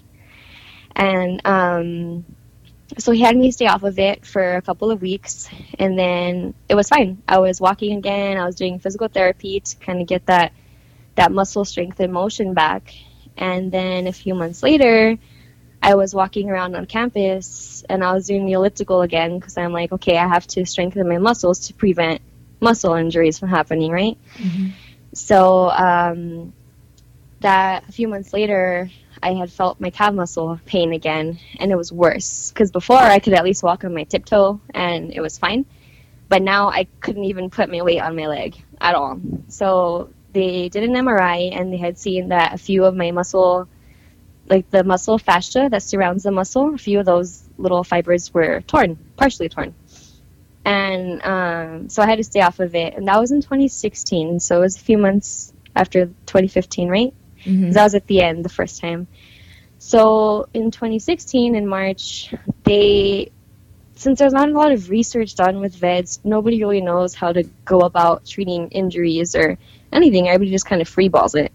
And 0.97 1.41
um, 1.47 2.25
so 2.99 3.13
he 3.13 3.21
had 3.21 3.37
me 3.37 3.51
stay 3.51 3.67
off 3.67 3.83
of 3.83 3.99
it 3.99 4.25
for 4.25 4.57
a 4.57 4.63
couple 4.63 4.91
of 4.91 5.03
weeks. 5.03 5.49
And 5.79 5.99
then 5.99 6.55
it 6.69 6.75
was 6.75 6.89
fine. 6.89 7.23
I 7.27 7.39
was 7.39 7.61
walking 7.61 7.97
again. 7.97 8.39
I 8.39 8.47
was 8.47 8.57
doing 8.57 8.79
physical 8.79 9.09
therapy 9.09 9.61
to 9.61 9.77
kind 9.77 10.01
of 10.01 10.07
get 10.07 10.27
that, 10.27 10.53
that 11.17 11.33
muscle 11.33 11.65
strength 11.65 11.99
and 12.01 12.13
motion 12.13 12.55
back. 12.55 12.95
And 13.37 13.73
then 13.73 14.07
a 14.07 14.13
few 14.13 14.35
months 14.35 14.63
later, 14.63 15.19
I 15.83 15.97
was 15.97 16.15
walking 16.15 16.49
around 16.49 16.77
on 16.77 16.87
campus 16.87 17.85
and 17.91 18.03
I 18.05 18.13
was 18.15 18.27
doing 18.27 18.47
the 18.47 18.53
elliptical 18.53 19.03
again 19.03 19.39
because 19.39 19.59
I'm 19.59 19.73
like, 19.73 19.93
okay, 19.93 20.17
I 20.17 20.29
have 20.29 20.47
to 20.49 20.65
strengthen 20.65 21.07
my 21.09 21.19
muscles 21.19 21.67
to 21.67 21.75
prevent 21.75 22.23
muscle 22.61 22.95
injuries 22.95 23.39
from 23.39 23.49
happening, 23.51 23.91
right? 23.91 24.17
Mhm. 24.39 24.73
So 25.13 25.69
um, 25.71 26.53
that 27.45 27.87
a 27.89 27.93
few 27.93 28.09
months 28.09 28.33
later, 28.33 28.91
I 29.23 29.35
had 29.35 29.53
felt 29.53 29.79
my 29.79 29.91
calf 29.91 30.15
muscle 30.15 30.59
pain 30.65 30.93
again, 30.93 31.39
and 31.61 31.71
it 31.71 31.77
was 31.77 31.93
worse 31.93 32.51
because 32.51 32.71
before 32.71 32.99
I 32.99 33.19
could 33.19 33.35
at 33.35 33.45
least 33.45 33.63
walk 33.63 33.85
on 33.85 33.95
my 33.95 34.05
tiptoe 34.05 34.61
and 34.75 35.13
it 35.13 35.21
was 35.21 35.37
fine, 35.39 35.67
but 36.29 36.41
now 36.43 36.69
I 36.69 36.87
couldn't 37.01 37.25
even 37.25 37.51
put 37.51 37.71
my 37.71 37.83
weight 37.83 38.01
on 38.01 38.17
my 38.17 38.27
leg 38.27 38.57
at 38.81 38.95
all. 38.95 39.21
So 39.49 40.11
they 40.33 40.71
did 40.71 40.85
an 40.85 40.95
MRI 40.95 41.55
and 41.55 41.71
they 41.71 41.77
had 41.77 41.99
seen 41.99 42.31
that 42.31 42.55
a 42.55 42.59
few 42.59 42.87
of 42.87 42.97
my 42.97 43.11
muscle, 43.11 43.69
like 44.49 44.71
the 44.71 44.83
muscle 44.83 45.19
fascia 45.19 45.69
that 45.71 45.83
surrounds 45.83 46.23
the 46.23 46.31
muscle, 46.31 46.75
a 46.75 46.79
few 46.79 46.99
of 46.99 47.05
those 47.05 47.45
little 47.59 47.85
fibers 47.85 48.33
were 48.33 48.63
torn, 48.63 48.99
partially 49.17 49.51
torn. 49.51 49.75
And 50.65 51.23
um, 51.23 51.89
so 51.91 52.03
I 52.03 52.07
had 52.07 52.17
to 52.17 52.25
stay 52.25 52.41
off 52.41 52.59
of 52.59 52.75
it. 52.75 52.95
And 52.95 53.07
that 53.09 53.21
was 53.21 53.33
in 53.33 53.43
2016. 53.43 54.41
So 54.41 54.57
it 54.57 54.61
was 54.61 54.77
a 54.77 54.81
few 54.81 54.97
months 54.97 55.53
after 55.77 56.07
2015, 56.07 56.89
right? 56.89 57.13
Mhm. 57.45 57.67
'Cause 57.67 57.75
That 57.75 57.85
was 57.85 57.95
at 57.95 58.07
the 58.07 58.21
end 58.23 58.45
the 58.45 58.49
first 58.49 58.81
time. 58.81 59.07
So 59.79 60.47
in 60.55 60.71
2016, 60.71 61.55
in 61.55 61.67
March, 61.67 62.35
they, 62.65 63.31
since 63.97 64.19
there's 64.19 64.33
not 64.33 64.49
a 64.49 64.53
lot 64.53 64.73
of 64.73 64.89
research 64.89 65.35
done 65.35 65.61
with 65.61 65.77
VEDS, 65.77 66.21
nobody 66.25 66.59
really 66.63 66.81
knows 66.81 67.15
how 67.15 67.33
to 67.33 67.43
go 67.65 67.81
about 67.81 68.25
treating 68.25 68.69
injuries 68.69 69.35
or 69.35 69.59
anything. 69.93 70.29
Everybody 70.29 70.51
just 70.51 70.67
kind 70.67 70.81
of 70.81 70.89
freeballs 70.89 71.35
it. 71.35 71.53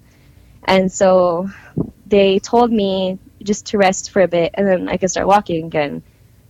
And 0.66 0.92
so 0.92 1.50
they 2.08 2.40
told 2.40 2.72
me 2.72 3.18
just 3.42 3.68
to 3.68 3.78
rest 3.78 4.12
for 4.12 4.22
a 4.22 4.28
bit 4.28 4.52
and 4.54 4.68
then 4.68 4.90
I 4.90 4.98
could 4.98 5.10
start 5.10 5.26
walking 5.28 5.66
again. 5.66 6.04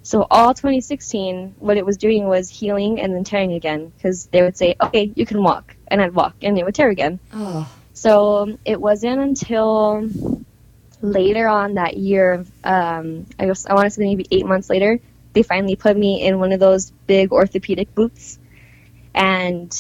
So 0.04 0.26
all 0.32 0.54
2016, 0.54 1.56
what 1.60 1.78
it 1.78 1.86
was 1.86 1.98
doing 1.98 2.28
was 2.28 2.50
healing 2.50 3.00
and 3.00 3.14
then 3.14 3.24
tearing 3.24 3.54
again 3.54 3.92
because 3.96 4.26
they 4.28 4.42
would 4.42 4.58
say, 4.58 4.76
okay, 4.82 5.12
you 5.16 5.26
can 5.26 5.44
walk. 5.44 5.76
And 5.88 6.02
I'd 6.02 6.14
walk 6.14 6.36
and 6.42 6.58
it 6.58 6.66
would 6.66 6.76
tear 6.76 6.90
again. 6.90 7.20
Oh. 7.34 7.70
So 8.00 8.58
it 8.64 8.80
wasn't 8.80 9.20
until 9.20 10.08
later 11.02 11.48
on 11.50 11.74
that 11.76 11.98
year, 11.98 12.46
um, 12.64 13.26
I 13.38 13.46
guess 13.48 13.66
I 13.66 13.74
want 13.74 13.88
to 13.88 13.90
say 13.92 14.04
maybe 14.04 14.26
eight 14.32 14.46
months 14.46 14.70
later, 14.70 15.00
they 15.34 15.44
finally 15.44 15.76
put 15.76 15.98
me 15.98 16.26
in 16.26 16.40
one 16.40 16.54
of 16.54 16.60
those 16.62 16.92
big 17.08 17.32
orthopedic 17.34 17.94
boots, 17.94 18.40
and 19.14 19.72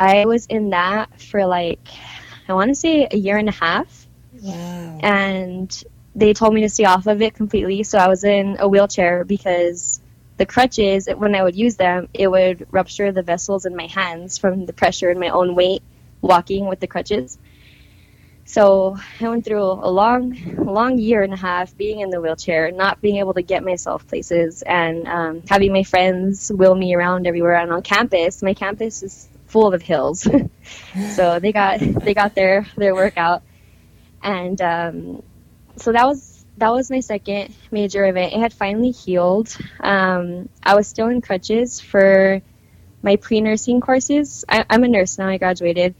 I 0.00 0.24
was 0.26 0.46
in 0.46 0.70
that 0.70 1.20
for 1.20 1.46
like 1.46 1.86
I 2.48 2.54
want 2.54 2.70
to 2.70 2.74
say 2.74 3.08
a 3.10 3.16
year 3.16 3.36
and 3.36 3.48
a 3.48 3.52
half, 3.52 4.08
Wow. 4.42 4.98
and 5.00 5.70
they 6.14 6.32
told 6.32 6.54
me 6.54 6.62
to 6.62 6.68
stay 6.70 6.84
off 6.84 7.06
of 7.06 7.20
it 7.20 7.34
completely. 7.34 7.82
So 7.82 7.98
I 7.98 8.08
was 8.08 8.24
in 8.24 8.56
a 8.58 8.68
wheelchair 8.68 9.24
because 9.24 10.00
the 10.38 10.46
crutches, 10.46 11.08
when 11.14 11.34
I 11.34 11.42
would 11.42 11.56
use 11.56 11.76
them, 11.76 12.08
it 12.14 12.28
would 12.28 12.66
rupture 12.70 13.12
the 13.12 13.22
vessels 13.22 13.66
in 13.66 13.76
my 13.76 13.86
hands 13.86 14.38
from 14.38 14.66
the 14.66 14.72
pressure 14.72 15.10
and 15.10 15.20
my 15.20 15.28
own 15.28 15.54
weight 15.54 15.82
walking 16.22 16.66
with 16.68 16.80
the 16.80 16.86
crutches. 16.86 17.38
So 18.48 18.96
I 19.20 19.28
went 19.28 19.44
through 19.44 19.60
a 19.60 19.90
long, 19.90 20.38
long 20.56 20.98
year 20.98 21.22
and 21.24 21.34
a 21.34 21.36
half 21.36 21.76
being 21.76 21.98
in 21.98 22.10
the 22.10 22.20
wheelchair, 22.20 22.70
not 22.70 23.02
being 23.02 23.16
able 23.16 23.34
to 23.34 23.42
get 23.42 23.64
myself 23.64 24.06
places, 24.06 24.62
and 24.62 25.06
um, 25.08 25.42
having 25.48 25.72
my 25.72 25.82
friends 25.82 26.52
wheel 26.52 26.76
me 26.76 26.94
around 26.94 27.26
everywhere. 27.26 27.56
And 27.56 27.72
on 27.72 27.82
campus, 27.82 28.44
my 28.44 28.54
campus 28.54 29.02
is 29.02 29.28
full 29.48 29.74
of 29.74 29.82
hills, 29.82 30.28
so 31.14 31.40
they 31.40 31.52
got 31.52 31.80
they 31.80 32.14
got 32.14 32.36
their 32.36 32.68
their 32.76 32.94
workout, 32.94 33.42
and 34.22 34.60
um, 34.62 35.22
so 35.74 35.90
that 35.90 36.06
was 36.06 36.44
that 36.58 36.70
was 36.70 36.88
my 36.88 37.00
second 37.00 37.52
major 37.72 38.06
event. 38.06 38.32
It 38.32 38.38
had 38.38 38.52
finally 38.52 38.92
healed. 38.92 39.56
Um, 39.80 40.48
I 40.62 40.76
was 40.76 40.86
still 40.86 41.08
in 41.08 41.20
crutches 41.20 41.80
for 41.80 42.40
my 43.02 43.16
pre 43.16 43.40
nursing 43.40 43.80
courses. 43.80 44.44
I, 44.48 44.64
I'm 44.70 44.84
a 44.84 44.88
nurse 44.88 45.18
now. 45.18 45.26
I 45.26 45.38
graduated, 45.38 45.96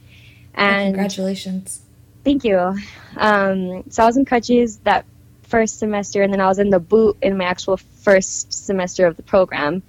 and 0.55 0.95
Congratulations. 0.95 1.81
Thank 2.26 2.42
you. 2.42 2.76
Um, 3.16 3.88
so 3.88 4.02
I 4.02 4.06
was 4.06 4.16
in 4.16 4.25
crutches 4.25 4.78
that 4.78 5.06
first 5.45 5.78
semester, 5.78 6.23
and 6.23 6.33
then 6.33 6.40
I 6.40 6.49
was 6.49 6.59
in 6.59 6.71
the 6.71 6.80
boot 6.80 7.18
in 7.23 7.37
my 7.37 7.45
actual 7.45 7.76
first 7.76 8.52
semester 8.52 9.06
of 9.06 9.16
the 9.16 9.23
program. 9.23 9.85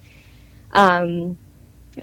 Um, 0.71 1.39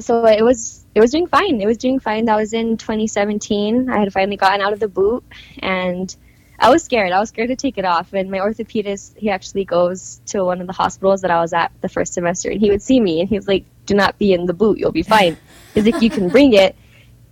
so 0.00 0.26
it 0.26 0.42
was 0.42 0.84
it 0.92 0.98
was 0.98 1.12
doing 1.12 1.28
fine. 1.28 1.60
It 1.60 1.66
was 1.66 1.78
doing 1.78 2.00
fine. 2.00 2.24
That 2.24 2.34
was 2.34 2.52
in 2.52 2.78
2017. 2.78 3.88
I 3.88 4.00
had 4.00 4.12
finally 4.12 4.36
gotten 4.36 4.60
out 4.60 4.72
of 4.72 4.80
the 4.80 4.88
boot, 4.88 5.22
and 5.60 6.12
I 6.58 6.68
was 6.68 6.82
scared. 6.82 7.12
I 7.12 7.20
was 7.20 7.28
scared 7.28 7.50
to 7.50 7.56
take 7.56 7.78
it 7.78 7.84
off. 7.84 8.12
And 8.12 8.28
my 8.28 8.38
orthopedist, 8.38 9.16
he 9.16 9.30
actually 9.30 9.64
goes 9.64 10.20
to 10.26 10.44
one 10.44 10.60
of 10.60 10.66
the 10.66 10.72
hospitals 10.72 11.20
that 11.20 11.30
I 11.30 11.38
was 11.38 11.52
at 11.52 11.70
the 11.80 11.88
first 11.88 12.12
semester, 12.12 12.50
and 12.50 12.58
he 12.58 12.70
would 12.70 12.82
see 12.82 12.98
me, 12.98 13.20
and 13.20 13.28
he 13.28 13.36
was 13.36 13.46
like, 13.46 13.66
"Do 13.86 13.94
not 13.94 14.18
be 14.18 14.32
in 14.32 14.46
the 14.46 14.52
boot. 14.52 14.78
You'll 14.78 14.90
be 14.90 15.04
fine." 15.04 15.36
He's 15.74 15.86
like, 15.86 16.02
"You 16.02 16.10
can 16.10 16.28
bring 16.28 16.54
it." 16.54 16.74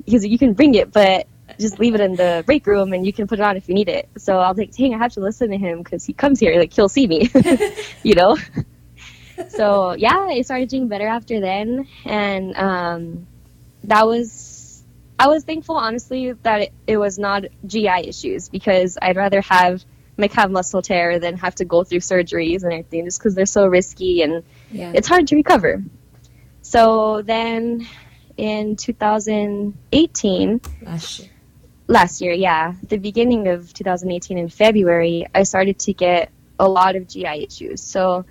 He's 0.07 0.23
like, 0.23 0.31
"You 0.31 0.39
can 0.39 0.53
bring 0.53 0.77
it, 0.77 0.93
but 0.93 1.27
just 1.59 1.79
leave 1.79 1.95
it 1.95 2.01
in 2.01 2.17
the 2.17 2.43
break 2.47 2.67
room 2.67 2.93
and 2.93 3.05
you 3.07 3.13
can 3.13 3.27
put 3.27 3.39
it 3.39 3.43
on 3.43 3.57
if 3.57 3.69
you 3.69 3.75
need 3.75 3.89
it. 3.89 4.09
So 4.19 4.39
I 4.39 4.49
was 4.49 4.59
like, 4.59 4.75
dang, 4.75 4.95
I 4.95 4.99
have 4.99 5.13
to 5.13 5.21
listen 5.21 5.51
to 5.51 5.57
him 5.59 5.83
because 5.83 6.05
he 6.05 6.13
comes 6.13 6.39
here, 6.41 6.59
like 6.59 6.73
he'll 6.73 6.89
see 6.89 7.07
me, 7.07 7.31
you 8.03 8.15
know. 8.15 8.37
so 9.49 9.93
yeah, 9.93 10.17
I 10.31 10.43
started 10.43 10.69
doing 10.69 10.89
better 10.89 11.07
after 11.07 11.41
then, 11.41 11.87
and 12.05 12.57
um, 12.57 13.27
that 13.85 14.07
was 14.07 14.83
I 15.19 15.29
was 15.29 15.45
thankful, 15.45 15.77
honestly, 15.77 16.33
that 16.33 16.61
it, 16.63 16.73
it 16.87 16.97
was 16.97 17.19
not 17.19 17.45
GI 17.67 18.09
issues 18.09 18.49
because 18.49 18.99
I'd 19.01 19.17
rather 19.17 19.41
have 19.43 19.85
my 20.17 20.29
calf 20.29 20.51
muscle 20.51 20.83
tear 20.83 21.19
than 21.21 21.37
have 21.39 21.55
to 21.57 21.65
go 21.65 21.85
through 21.85 22.01
surgeries 22.01 22.65
and 22.65 22.73
everything 22.73 23.05
just 23.05 23.19
because 23.19 23.35
they're 23.35 23.47
so 23.47 23.67
risky 23.67 24.23
and 24.23 24.43
Yeah. 24.71 24.93
it's 24.95 25.07
hard 25.09 25.27
to 25.29 25.37
recover. 25.37 25.83
So 26.63 27.23
then 27.23 27.87
in 28.37 28.77
2018, 28.77 30.61
Last 30.83 31.19
year. 31.21 31.29
Last 31.93 32.21
year, 32.21 32.33
yeah, 32.33 32.75
the 32.89 32.97
beginning 32.97 33.49
of 33.49 33.73
2018 33.73 34.39
in 34.39 34.49
February, 34.49 35.27
I 35.35 35.43
started 35.43 35.79
to 35.81 35.93
get 35.93 36.31
a 36.59 36.69
lot 36.69 36.97
of 36.97 37.07
GI 37.07 37.45
issues. 37.45 37.83
So 37.83 38.25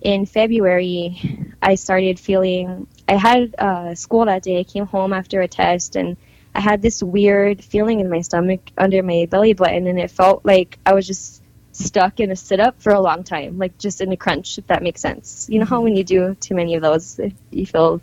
in 0.00 0.26
February, 0.26 1.20
I 1.62 1.74
started 1.74 2.18
feeling 2.20 2.86
I 3.08 3.16
had 3.16 3.54
uh, 3.58 3.94
school 3.94 4.24
that 4.26 4.42
day. 4.42 4.60
I 4.60 4.64
came 4.64 4.86
home 4.86 5.12
after 5.12 5.40
a 5.40 5.48
test 5.48 5.96
and 5.96 6.16
I 6.54 6.60
had 6.60 6.82
this 6.82 7.02
weird 7.02 7.64
feeling 7.64 8.00
in 8.00 8.08
my 8.08 8.20
stomach 8.20 8.60
under 8.78 9.02
my 9.02 9.26
belly 9.28 9.54
button, 9.54 9.88
and 9.88 9.98
it 9.98 10.10
felt 10.10 10.44
like 10.44 10.78
I 10.86 10.94
was 10.94 11.04
just 11.04 11.42
stuck 11.72 12.20
in 12.20 12.30
a 12.30 12.36
sit 12.36 12.60
up 12.60 12.80
for 12.80 12.92
a 12.92 13.00
long 13.00 13.24
time, 13.24 13.58
like 13.58 13.76
just 13.76 14.00
in 14.00 14.12
a 14.12 14.16
crunch, 14.16 14.56
if 14.58 14.68
that 14.68 14.80
makes 14.80 15.00
sense. 15.00 15.48
You 15.50 15.58
know 15.58 15.64
how 15.64 15.80
when 15.80 15.96
you 15.96 16.04
do 16.04 16.36
too 16.36 16.54
many 16.54 16.76
of 16.76 16.82
those, 16.82 17.18
you 17.50 17.66
feel 17.66 18.00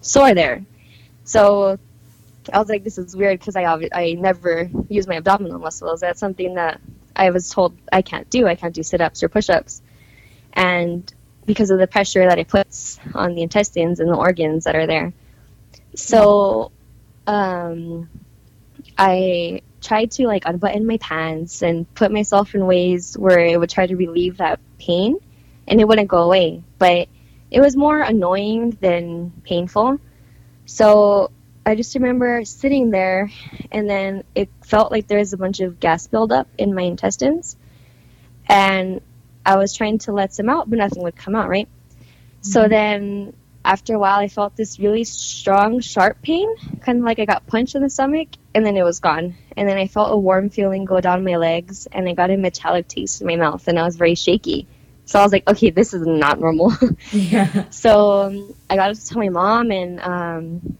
sore 0.00 0.34
there. 0.34 0.64
So 1.24 1.80
I 2.52 2.58
was 2.58 2.68
like, 2.68 2.84
this 2.84 2.98
is 2.98 3.14
weird 3.14 3.38
because 3.38 3.56
I 3.56 3.64
obvi- 3.64 3.90
I 3.92 4.12
never 4.12 4.70
use 4.88 5.06
my 5.06 5.16
abdominal 5.16 5.58
muscles. 5.58 6.00
That's 6.00 6.20
something 6.20 6.54
that 6.54 6.80
I 7.14 7.30
was 7.30 7.50
told 7.50 7.76
I 7.92 8.02
can't 8.02 8.28
do. 8.30 8.46
I 8.46 8.54
can't 8.54 8.74
do 8.74 8.82
sit 8.82 9.00
ups 9.00 9.22
or 9.22 9.28
push 9.28 9.50
ups. 9.50 9.82
And 10.52 11.12
because 11.46 11.70
of 11.70 11.78
the 11.78 11.86
pressure 11.86 12.26
that 12.26 12.38
it 12.38 12.48
puts 12.48 12.98
on 13.14 13.34
the 13.34 13.42
intestines 13.42 14.00
and 14.00 14.08
the 14.08 14.16
organs 14.16 14.64
that 14.64 14.74
are 14.74 14.86
there. 14.86 15.12
So 15.94 16.72
um, 17.26 18.08
I 18.96 19.62
tried 19.80 20.10
to 20.12 20.26
like 20.26 20.44
unbutton 20.46 20.86
my 20.86 20.98
pants 20.98 21.62
and 21.62 21.92
put 21.94 22.12
myself 22.12 22.54
in 22.54 22.66
ways 22.66 23.16
where 23.16 23.40
it 23.40 23.58
would 23.58 23.70
try 23.70 23.86
to 23.86 23.96
relieve 23.96 24.38
that 24.38 24.60
pain 24.78 25.16
and 25.66 25.80
it 25.80 25.88
wouldn't 25.88 26.08
go 26.08 26.18
away. 26.18 26.62
But 26.78 27.08
it 27.50 27.60
was 27.60 27.76
more 27.76 28.00
annoying 28.00 28.76
than 28.80 29.32
painful. 29.44 29.98
So 30.66 31.30
I 31.70 31.76
just 31.76 31.94
remember 31.94 32.44
sitting 32.44 32.90
there 32.90 33.30
and 33.70 33.88
then 33.88 34.24
it 34.34 34.48
felt 34.64 34.90
like 34.90 35.06
there 35.06 35.18
was 35.18 35.32
a 35.32 35.36
bunch 35.36 35.60
of 35.60 35.78
gas 35.78 36.08
buildup 36.08 36.48
in 36.58 36.74
my 36.74 36.82
intestines. 36.82 37.56
And 38.48 39.00
I 39.46 39.56
was 39.56 39.72
trying 39.72 39.98
to 39.98 40.12
let 40.12 40.34
some 40.34 40.48
out, 40.48 40.68
but 40.68 40.80
nothing 40.80 41.04
would 41.04 41.14
come 41.14 41.36
out, 41.36 41.48
right? 41.48 41.68
Mm-hmm. 41.68 42.50
So 42.50 42.66
then 42.66 43.34
after 43.64 43.94
a 43.94 44.00
while, 44.00 44.18
I 44.18 44.26
felt 44.26 44.56
this 44.56 44.80
really 44.80 45.04
strong, 45.04 45.78
sharp 45.78 46.20
pain, 46.22 46.48
kind 46.80 46.98
of 46.98 47.04
like 47.04 47.20
I 47.20 47.24
got 47.24 47.46
punched 47.46 47.76
in 47.76 47.82
the 47.82 47.90
stomach, 47.90 48.30
and 48.52 48.66
then 48.66 48.76
it 48.76 48.82
was 48.82 48.98
gone. 48.98 49.36
And 49.56 49.68
then 49.68 49.78
I 49.78 49.86
felt 49.86 50.12
a 50.12 50.16
warm 50.16 50.50
feeling 50.50 50.84
go 50.84 51.00
down 51.00 51.22
my 51.22 51.36
legs, 51.36 51.86
and 51.92 52.08
I 52.08 52.14
got 52.14 52.30
a 52.30 52.36
metallic 52.36 52.88
taste 52.88 53.20
in 53.20 53.28
my 53.28 53.36
mouth, 53.36 53.68
and 53.68 53.78
I 53.78 53.84
was 53.84 53.94
very 53.94 54.16
shaky. 54.16 54.66
So 55.04 55.20
I 55.20 55.22
was 55.22 55.32
like, 55.32 55.48
okay, 55.48 55.70
this 55.70 55.94
is 55.94 56.04
not 56.04 56.40
normal. 56.40 56.72
yeah. 57.12 57.68
So 57.70 58.22
um, 58.22 58.54
I 58.68 58.74
got 58.74 58.92
to 58.92 59.06
tell 59.06 59.18
my 59.18 59.28
mom, 59.28 59.70
and 59.70 60.00
um, 60.00 60.78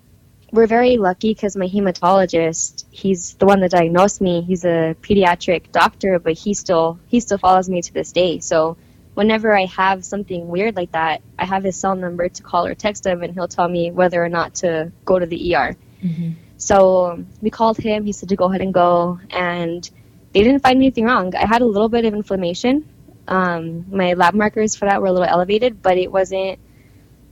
we're 0.52 0.66
very 0.66 0.96
lucky 0.96 1.32
because 1.32 1.56
my 1.56 1.66
hematologist, 1.66 2.84
he's 2.90 3.34
the 3.34 3.46
one 3.46 3.60
that 3.60 3.70
diagnosed 3.70 4.20
me. 4.20 4.42
He's 4.42 4.64
a 4.64 4.96
pediatric 5.00 5.72
doctor, 5.72 6.18
but 6.18 6.34
he 6.34 6.54
still 6.54 6.98
he 7.06 7.20
still 7.20 7.38
follows 7.38 7.68
me 7.68 7.82
to 7.82 7.94
this 7.94 8.12
day. 8.12 8.40
So 8.40 8.76
whenever 9.14 9.56
I 9.56 9.66
have 9.66 10.04
something 10.04 10.48
weird 10.48 10.76
like 10.76 10.92
that, 10.92 11.22
I 11.38 11.44
have 11.44 11.64
his 11.64 11.76
cell 11.76 11.94
number 11.94 12.28
to 12.28 12.42
call 12.42 12.66
or 12.66 12.74
text 12.74 13.06
him, 13.06 13.22
and 13.22 13.32
he'll 13.32 13.48
tell 13.48 13.68
me 13.68 13.90
whether 13.90 14.22
or 14.22 14.28
not 14.28 14.56
to 14.56 14.92
go 15.04 15.18
to 15.18 15.26
the 15.26 15.54
ER. 15.54 15.76
Mm-hmm. 16.02 16.30
So 16.56 17.24
we 17.40 17.50
called 17.50 17.78
him. 17.78 18.04
He 18.04 18.12
said 18.12 18.28
to 18.30 18.36
go 18.36 18.46
ahead 18.46 18.60
and 18.60 18.74
go, 18.74 19.20
and 19.30 19.88
they 20.32 20.42
didn't 20.42 20.60
find 20.60 20.76
anything 20.76 21.04
wrong. 21.04 21.34
I 21.34 21.46
had 21.46 21.62
a 21.62 21.66
little 21.66 21.88
bit 21.88 22.04
of 22.04 22.14
inflammation. 22.14 22.88
Um, 23.28 23.86
my 23.90 24.14
lab 24.14 24.34
markers 24.34 24.74
for 24.74 24.86
that 24.86 25.00
were 25.00 25.08
a 25.08 25.12
little 25.12 25.28
elevated, 25.28 25.82
but 25.82 25.96
it 25.96 26.10
wasn't. 26.10 26.58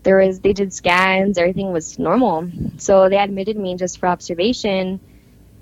There 0.02 0.18
was 0.18 0.40
they 0.40 0.52
did 0.52 0.72
scans. 0.72 1.38
Everything 1.38 1.72
was 1.72 1.98
normal. 1.98 2.50
So 2.78 3.08
they 3.08 3.18
admitted 3.18 3.56
me 3.56 3.76
just 3.76 3.98
for 3.98 4.06
observation, 4.06 5.00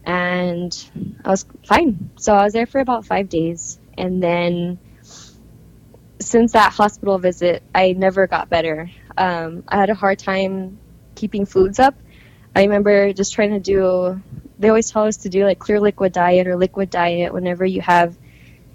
and 0.04 0.90
I 1.24 1.30
was 1.30 1.46
fine. 1.64 2.10
So 2.16 2.34
I 2.34 2.44
was 2.44 2.52
there 2.52 2.66
for 2.66 2.80
about 2.80 3.06
five 3.06 3.28
days, 3.28 3.78
and 3.96 4.22
then 4.22 4.78
since 6.20 6.52
that 6.52 6.72
hospital 6.72 7.18
visit, 7.18 7.62
I 7.74 7.92
never 7.92 8.26
got 8.26 8.48
better. 8.48 8.90
Um, 9.16 9.64
I 9.68 9.76
had 9.76 9.90
a 9.90 9.94
hard 9.94 10.18
time 10.18 10.78
keeping 11.14 11.46
foods 11.46 11.78
up. 11.78 11.94
I 12.54 12.62
remember 12.62 13.12
just 13.12 13.34
trying 13.34 13.50
to 13.50 13.60
do, 13.60 14.20
they 14.58 14.68
always 14.68 14.90
tell 14.90 15.04
us 15.04 15.18
to 15.18 15.28
do 15.28 15.44
like 15.44 15.58
clear 15.58 15.78
liquid 15.80 16.12
diet 16.12 16.46
or 16.46 16.56
liquid 16.56 16.90
diet 16.90 17.32
whenever 17.32 17.66
you 17.66 17.82
have 17.82 18.16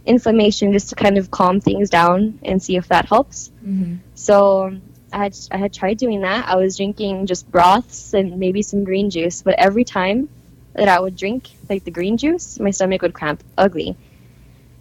inflammation 0.06 0.74
just 0.74 0.90
to 0.90 0.96
kind 0.96 1.18
of 1.18 1.32
calm 1.32 1.62
things 1.62 1.90
down 1.90 2.40
and 2.44 2.62
see 2.62 2.76
if 2.76 2.88
that 2.90 3.06
helps. 3.06 3.52
Mm-hmm. 3.66 3.96
So 4.14 4.78
I 5.14 5.24
had, 5.24 5.38
I 5.52 5.58
had 5.58 5.74
tried 5.74 5.98
doing 5.98 6.22
that. 6.22 6.48
I 6.48 6.56
was 6.56 6.78
drinking 6.78 7.28
just 7.28 7.50
broths 7.52 8.14
and 8.14 8.40
maybe 8.40 8.62
some 8.62 8.84
green 8.84 9.10
juice, 9.10 9.42
but 9.42 9.56
every 9.58 9.84
time 9.84 10.30
that 10.74 10.88
I 10.88 11.00
would 11.00 11.16
drink 11.16 11.50
like 11.70 11.84
the 11.84 11.92
green 11.92 12.18
juice, 12.18 12.60
my 12.60 12.72
stomach 12.72 13.02
would 13.02 13.14
cramp 13.14 13.44
ugly. 13.58 13.96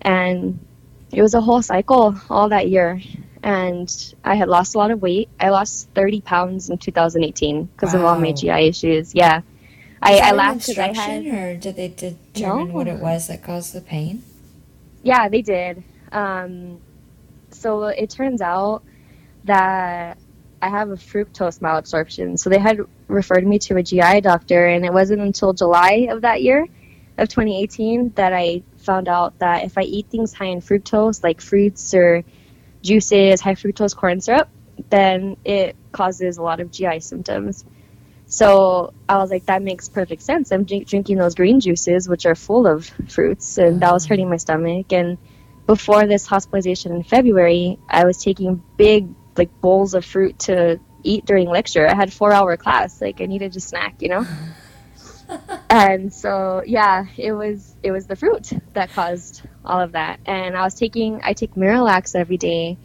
And 0.00 0.58
it 1.12 1.22
was 1.22 1.34
a 1.34 1.40
whole 1.40 1.62
cycle 1.62 2.14
all 2.30 2.48
that 2.50 2.68
year 2.68 3.00
and 3.42 4.14
I 4.24 4.34
had 4.34 4.48
lost 4.48 4.74
a 4.74 4.78
lot 4.78 4.90
of 4.90 5.00
weight. 5.02 5.28
I 5.38 5.48
lost 5.48 5.88
30 5.94 6.20
pounds 6.20 6.70
in 6.70 6.78
2018 6.78 7.64
because 7.64 7.94
wow. 7.94 8.00
of 8.00 8.04
all 8.06 8.20
my 8.20 8.32
GI 8.32 8.68
issues. 8.68 9.14
Yeah. 9.14 9.42
I, 10.02 10.18
I 10.18 10.32
laughed 10.32 10.66
because 10.66 10.78
I 10.78 10.94
had. 10.94 11.26
Or 11.26 11.56
did 11.56 11.76
they 11.76 11.88
determine 11.88 12.68
no. 12.68 12.74
what 12.74 12.88
it 12.88 13.00
was 13.00 13.28
that 13.28 13.42
caused 13.42 13.74
the 13.74 13.80
pain? 13.80 14.22
Yeah, 15.02 15.28
they 15.28 15.42
did. 15.42 15.82
Um, 16.12 16.80
so 17.50 17.84
it 17.84 18.10
turns 18.10 18.40
out 18.40 18.82
that 19.44 20.18
I 20.62 20.68
have 20.68 20.90
a 20.90 20.96
fructose 20.96 21.60
malabsorption. 21.60 22.38
So 22.38 22.50
they 22.50 22.58
had 22.58 22.80
referred 23.08 23.46
me 23.46 23.58
to 23.60 23.76
a 23.76 23.82
GI 23.82 24.20
doctor, 24.20 24.66
and 24.66 24.84
it 24.84 24.92
wasn't 24.92 25.22
until 25.22 25.52
July 25.52 26.08
of 26.10 26.22
that 26.22 26.42
year, 26.42 26.66
of 27.18 27.28
2018, 27.28 28.12
that 28.16 28.32
I 28.32 28.62
found 28.78 29.08
out 29.08 29.38
that 29.38 29.64
if 29.64 29.78
I 29.78 29.82
eat 29.82 30.06
things 30.08 30.32
high 30.32 30.46
in 30.46 30.60
fructose, 30.60 31.22
like 31.22 31.40
fruits 31.40 31.94
or 31.94 32.24
juices, 32.82 33.40
high 33.40 33.54
fructose 33.54 33.94
corn 33.96 34.20
syrup, 34.20 34.48
then 34.88 35.36
it 35.44 35.76
causes 35.92 36.38
a 36.38 36.42
lot 36.42 36.60
of 36.60 36.70
GI 36.70 37.00
symptoms. 37.00 37.64
So 38.26 38.94
I 39.08 39.16
was 39.16 39.30
like, 39.30 39.46
that 39.46 39.60
makes 39.60 39.88
perfect 39.88 40.22
sense. 40.22 40.52
I'm 40.52 40.64
drink- 40.64 40.86
drinking 40.86 41.18
those 41.18 41.34
green 41.34 41.58
juices, 41.58 42.08
which 42.08 42.26
are 42.26 42.36
full 42.36 42.66
of 42.66 42.86
fruits, 43.08 43.58
and 43.58 43.80
that 43.80 43.92
was 43.92 44.06
mm. 44.06 44.10
hurting 44.10 44.30
my 44.30 44.36
stomach. 44.36 44.92
And 44.92 45.18
before 45.66 46.06
this 46.06 46.26
hospitalization 46.26 46.94
in 46.94 47.02
February, 47.02 47.78
I 47.88 48.04
was 48.04 48.22
taking 48.22 48.62
big, 48.76 49.08
like, 49.36 49.60
bowls 49.60 49.94
of 49.94 50.04
fruit 50.04 50.38
to 50.40 50.80
eat 51.02 51.24
during 51.24 51.48
lecture. 51.48 51.86
I 51.86 51.94
had 51.94 52.12
four 52.12 52.32
hour 52.32 52.56
class. 52.56 53.00
Like, 53.00 53.20
I 53.20 53.26
needed 53.26 53.56
a 53.56 53.60
snack, 53.60 54.02
you 54.02 54.08
know? 54.08 54.26
and 55.70 56.12
so 56.12 56.62
yeah, 56.66 57.06
it 57.16 57.32
was 57.32 57.74
it 57.82 57.92
was 57.92 58.06
the 58.06 58.16
fruit 58.16 58.50
that 58.72 58.90
caused 58.92 59.42
all 59.64 59.80
of 59.80 59.92
that. 59.92 60.20
And 60.26 60.56
I 60.56 60.62
was 60.62 60.74
taking 60.74 61.20
I 61.22 61.32
take 61.32 61.54
Miralax 61.54 62.14
every 62.14 62.36
day, 62.36 62.78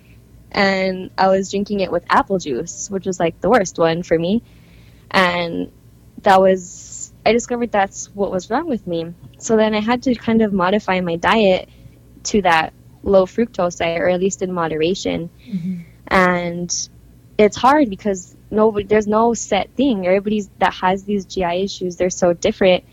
and 0.51 1.09
I 1.17 1.27
was 1.27 1.49
drinking 1.51 1.79
it 1.79 1.91
with 1.91 2.03
apple 2.09 2.39
juice, 2.39 2.89
which 2.89 3.05
was 3.05 3.19
like 3.19 3.41
the 3.41 3.49
worst 3.49 3.77
one 3.77 4.03
for 4.03 4.17
me. 4.17 4.43
And 5.11 5.71
that 6.21 6.39
was 6.39 7.13
I 7.25 7.31
discovered 7.31 7.71
that's 7.71 8.07
what 8.13 8.31
was 8.31 8.49
wrong 8.49 8.67
with 8.67 8.85
me. 8.85 9.13
So 9.39 9.57
then 9.57 9.73
I 9.73 9.79
had 9.79 10.03
to 10.03 10.15
kind 10.15 10.41
of 10.41 10.53
modify 10.53 11.01
my 11.01 11.15
diet 11.15 11.69
to 12.25 12.41
that 12.43 12.73
low 13.03 13.25
fructose 13.25 13.77
diet, 13.77 14.01
or 14.01 14.09
at 14.09 14.19
least 14.19 14.41
in 14.41 14.51
moderation. 14.51 15.29
Mm-hmm. 15.47 15.81
And 16.07 16.89
it's 17.37 17.57
hard 17.57 17.89
because 17.89 18.35
nobody 18.51 18.85
there's 18.85 19.07
no 19.07 19.33
set 19.33 19.69
thing. 19.75 20.05
Everybody's 20.05 20.49
that 20.59 20.73
has 20.73 21.03
these 21.03 21.25
GI 21.25 21.63
issues, 21.63 21.95
they're 21.95 22.09
so 22.09 22.33
different. 22.33 22.83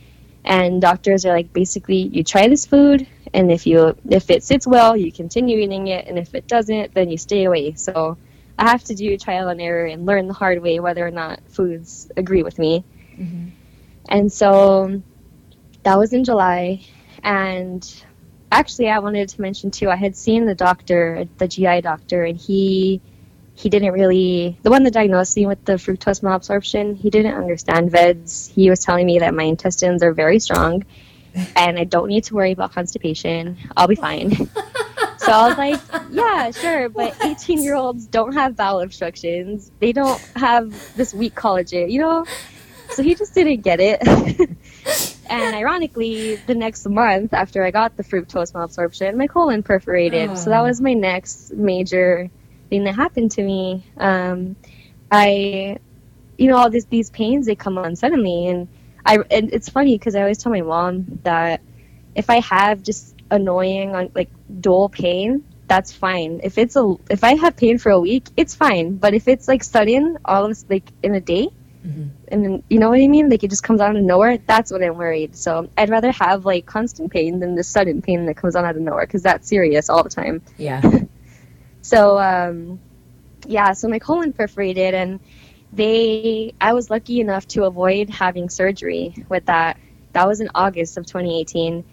And 0.44 0.82
doctors 0.82 1.24
are 1.24 1.32
like 1.32 1.52
basically 1.52 2.08
you 2.12 2.24
try 2.24 2.48
this 2.48 2.66
food 2.66 3.06
and 3.32 3.52
if 3.52 3.66
you 3.66 3.96
if 4.08 4.30
it 4.30 4.42
sits 4.42 4.66
well, 4.66 4.96
you 4.96 5.12
continue 5.12 5.58
eating 5.58 5.86
it 5.86 6.06
and 6.06 6.18
if 6.18 6.34
it 6.34 6.46
doesn't, 6.48 6.94
then 6.94 7.10
you 7.10 7.16
stay 7.16 7.44
away. 7.44 7.74
So 7.74 8.18
I 8.58 8.70
have 8.70 8.84
to 8.84 8.94
do 8.94 9.16
trial 9.16 9.48
and 9.48 9.60
error 9.60 9.86
and 9.86 10.04
learn 10.04 10.26
the 10.26 10.34
hard 10.34 10.60
way 10.62 10.80
whether 10.80 11.06
or 11.06 11.10
not 11.10 11.40
foods 11.48 12.10
agree 12.16 12.42
with 12.42 12.58
me. 12.58 12.84
Mm-hmm. 13.16 13.48
And 14.08 14.32
so 14.32 15.02
that 15.84 15.98
was 15.98 16.12
in 16.12 16.24
July 16.24 16.84
and 17.22 18.04
actually 18.52 18.90
I 18.90 18.98
wanted 18.98 19.28
to 19.30 19.40
mention 19.40 19.70
too 19.70 19.88
I 19.90 19.96
had 19.96 20.16
seen 20.16 20.46
the 20.46 20.54
doctor, 20.54 21.26
the 21.38 21.48
GI 21.48 21.80
doctor 21.80 22.24
and 22.24 22.36
he 22.36 23.00
he 23.54 23.68
didn't 23.68 23.92
really 23.92 24.58
the 24.62 24.70
one 24.70 24.82
that 24.84 24.92
diagnosed 24.92 25.36
me 25.36 25.46
with 25.46 25.64
the 25.64 25.74
fructose 25.74 26.22
malabsorption 26.22 26.96
he 26.96 27.10
didn't 27.10 27.34
understand 27.34 27.90
veds 27.90 28.50
he 28.50 28.70
was 28.70 28.80
telling 28.80 29.06
me 29.06 29.18
that 29.18 29.34
my 29.34 29.42
intestines 29.44 30.02
are 30.02 30.12
very 30.12 30.38
strong 30.38 30.82
and 31.54 31.78
i 31.78 31.84
don't 31.84 32.08
need 32.08 32.24
to 32.24 32.34
worry 32.34 32.52
about 32.52 32.72
constipation. 32.72 33.56
I'll 33.76 33.88
be 33.88 33.94
fine. 33.94 34.34
So 35.18 35.30
i 35.30 35.48
was 35.48 35.58
like 35.58 35.80
yeah 36.10 36.50
sure 36.50 36.88
but 36.88 37.14
18 37.24 37.62
year 37.62 37.74
olds 37.74 38.06
don't 38.06 38.32
have 38.32 38.56
bowel 38.56 38.80
obstructions. 38.80 39.70
They 39.78 39.92
don't 39.92 40.20
have 40.34 40.96
this 40.96 41.14
weak 41.14 41.34
collagen 41.34 41.90
you 41.90 42.00
know? 42.00 42.24
So 42.90 43.02
he 43.02 43.14
just 43.14 43.34
didn't 43.34 43.60
get 43.62 43.80
it 43.80 44.00
and 45.26 45.54
ironically 45.54 46.36
the 46.46 46.54
next 46.54 46.86
month 46.88 47.32
after 47.32 47.64
i 47.64 47.70
got 47.70 47.96
the 47.96 48.02
fructose 48.02 48.52
malabsorption 48.52 49.14
my 49.14 49.26
colon 49.26 49.62
perforated 49.62 50.30
oh. 50.30 50.34
so 50.34 50.50
that 50.50 50.62
was 50.62 50.80
my 50.80 50.94
next 50.94 51.52
major 51.52 52.30
thing 52.72 52.84
that 52.84 52.94
happened 52.94 53.30
to 53.32 53.42
me. 53.42 53.84
Um, 53.98 54.56
I, 55.10 55.76
you 56.38 56.48
know, 56.48 56.56
all 56.56 56.70
these 56.70 56.86
these 56.86 57.10
pains 57.10 57.44
they 57.44 57.54
come 57.54 57.76
on 57.76 57.96
suddenly, 57.96 58.48
and 58.48 58.66
I 59.04 59.18
and 59.30 59.52
it's 59.52 59.68
funny 59.68 59.98
because 59.98 60.14
I 60.14 60.20
always 60.22 60.38
tell 60.38 60.50
my 60.50 60.62
mom 60.62 61.20
that 61.22 61.60
if 62.14 62.30
I 62.30 62.40
have 62.40 62.82
just 62.82 63.14
annoying 63.30 63.94
on 63.94 64.10
like 64.14 64.30
dull 64.60 64.88
pain, 64.88 65.44
that's 65.68 65.92
fine. 65.92 66.40
If 66.42 66.56
it's 66.56 66.74
a 66.76 66.94
if 67.10 67.22
I 67.24 67.34
have 67.34 67.56
pain 67.56 67.76
for 67.76 67.92
a 67.92 68.00
week, 68.00 68.24
it's 68.38 68.54
fine. 68.54 68.96
But 68.96 69.12
if 69.12 69.28
it's 69.28 69.46
like 69.48 69.62
sudden, 69.62 70.16
all 70.24 70.46
of 70.46 70.70
like 70.70 70.88
in 71.02 71.14
a 71.14 71.20
day, 71.20 71.48
mm-hmm. 71.84 72.08
and 72.28 72.44
then 72.44 72.62
you 72.68 72.78
know 72.78 72.90
what 72.90 73.00
I 73.00 73.08
mean, 73.08 73.28
like 73.30 73.44
it 73.44 73.50
just 73.50 73.62
comes 73.62 73.80
out 73.80 73.96
of 73.96 74.02
nowhere. 74.02 74.38
That's 74.38 74.70
what 74.70 74.82
I'm 74.82 74.96
worried. 74.96 75.36
So 75.36 75.68
I'd 75.76 75.90
rather 75.90 76.12
have 76.12 76.44
like 76.44 76.66
constant 76.66 77.12
pain 77.12 77.40
than 77.40 77.54
the 77.54 77.64
sudden 77.64 78.02
pain 78.02 78.26
that 78.26 78.36
comes 78.36 78.56
on 78.56 78.64
out 78.64 78.76
of 78.76 78.82
nowhere 78.82 79.06
because 79.06 79.22
that's 79.22 79.48
serious 79.48 79.88
all 79.88 80.02
the 80.02 80.10
time. 80.10 80.42
Yeah. 80.58 80.82
So 81.82 82.18
um, 82.18 82.80
yeah, 83.46 83.72
so 83.72 83.88
my 83.88 83.98
colon 83.98 84.32
perforated, 84.32 84.94
and 84.94 85.20
they 85.72 86.54
I 86.60 86.72
was 86.72 86.88
lucky 86.88 87.20
enough 87.20 87.46
to 87.48 87.64
avoid 87.64 88.08
having 88.08 88.48
surgery 88.48 89.14
with 89.28 89.46
that. 89.46 89.78
That 90.12 90.26
was 90.26 90.40
in 90.40 90.48
August 90.54 90.96
of 90.96 91.06
2018, 91.06 91.84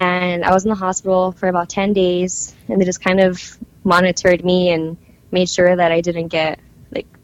and 0.00 0.44
I 0.44 0.52
was 0.52 0.64
in 0.64 0.70
the 0.70 0.76
hospital 0.76 1.32
for 1.32 1.48
about 1.48 1.68
10 1.68 1.92
days, 1.92 2.54
and 2.68 2.80
they 2.80 2.84
just 2.84 3.02
kind 3.02 3.20
of 3.20 3.58
monitored 3.84 4.44
me 4.44 4.70
and 4.70 4.96
made 5.30 5.48
sure 5.48 5.74
that 5.74 5.92
I 5.92 6.00
didn't 6.00 6.28
get 6.28 6.60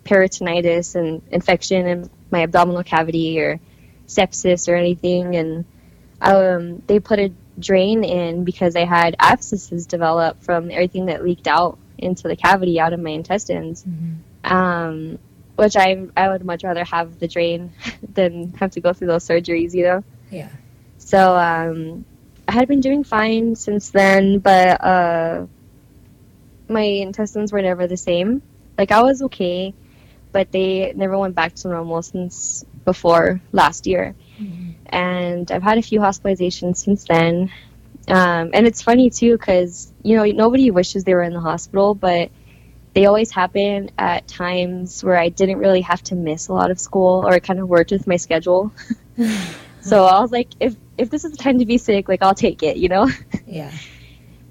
peritonitis 0.07 0.95
and 0.95 1.23
infection 1.31 1.87
in 1.87 2.11
my 2.31 2.43
abdominal 2.43 2.83
cavity 2.83 3.39
or 3.41 3.61
sepsis 4.07 4.69
or 4.69 4.77
anything. 4.77 5.37
And 5.37 5.65
um, 6.21 6.83
they 6.87 7.01
put 7.01 7.19
a 7.19 7.33
drain 7.59 8.05
in 8.05 8.45
because 8.45 8.77
I 8.77 8.85
had 8.85 9.17
abscesses 9.19 9.87
develop 9.87 10.43
from 10.43 10.71
everything 10.71 11.07
that 11.07 11.25
leaked 11.25 11.49
out 11.49 11.79
into 11.99 12.29
the 12.29 12.37
cavity 12.37 12.79
out 12.79 12.93
of 12.93 13.01
my 13.01 13.11
intestines. 13.11 13.85
Mm-hmm. 13.85 14.53
Um, 14.53 15.19
which 15.57 15.77
I 15.77 16.07
I 16.17 16.29
would 16.29 16.45
much 16.45 16.63
rather 16.63 16.85
have 16.85 17.19
the 17.19 17.27
drain 17.27 17.73
than 18.15 18.53
have 18.55 18.73
to 18.73 18.81
go 18.81 18.93
through 18.93 19.09
those 19.09 19.27
surgeries, 19.27 19.75
you 19.75 19.85
know. 19.85 20.05
Yeah. 20.31 20.51
So 20.99 21.37
um, 21.37 22.05
I 22.47 22.53
had 22.53 22.69
been 22.69 22.81
doing 22.81 23.05
fine 23.05 23.57
since 23.57 23.91
then, 23.91 24.39
but 24.39 24.85
uh, 24.85 25.47
my 26.69 26.83
intestines 26.83 27.53
were 27.53 27.63
never 27.63 27.87
the 27.87 27.97
same. 27.97 28.43
Like 28.79 28.93
I 28.93 29.03
was 29.03 29.23
okay, 29.23 29.75
but 30.37 30.53
they 30.53 30.93
never 30.95 31.17
went 31.17 31.35
back 31.35 31.55
to 31.55 31.69
normal 31.69 32.03
since 32.03 32.63
before 32.85 33.41
last 33.53 33.87
year. 33.87 34.15
Mm-hmm. 34.39 34.73
And 34.85 35.51
I've 35.51 35.63
had 35.63 35.79
a 35.79 35.83
few 35.83 35.99
hospitalizations 35.99 36.77
since 36.77 37.05
then. 37.05 37.51
Um, 38.07 38.51
and 38.53 38.67
it's 38.67 38.83
funny 38.83 39.09
too 39.09 39.33
because 39.39 39.91
you 40.03 40.15
know 40.15 40.27
nobody 40.27 40.71
wishes 40.71 41.05
they 41.05 41.15
were 41.15 41.23
in 41.23 41.33
the 41.33 41.41
hospital, 41.41 41.95
but 41.95 42.31
they 42.93 43.07
always 43.07 43.31
happen 43.31 43.91
at 43.97 44.29
times 44.29 45.03
where 45.03 45.17
I 45.17 45.31
didn't 45.31 45.57
really 45.57 45.81
have 45.81 46.03
to 46.11 46.15
miss 46.15 46.49
a 46.49 46.53
lot 46.53 46.71
of 46.71 46.79
school 46.79 47.25
or 47.27 47.37
it 47.37 47.43
kind 47.43 47.59
of 47.59 47.67
worked 47.67 47.93
with 47.93 48.07
my 48.07 48.17
schedule. 48.17 48.73
so 49.81 50.05
I 50.05 50.21
was 50.21 50.31
like, 50.31 50.49
if 50.61 50.77
if 50.99 51.09
this 51.09 51.25
is 51.25 51.31
the 51.31 51.39
time 51.39 51.61
to 51.61 51.65
be 51.65 51.79
sick, 51.79 52.11
like 52.11 52.23
I'll 52.23 52.35
take 52.35 52.63
it, 52.63 52.77
you 52.77 52.91
know? 52.91 53.09
Yeah. 53.47 53.73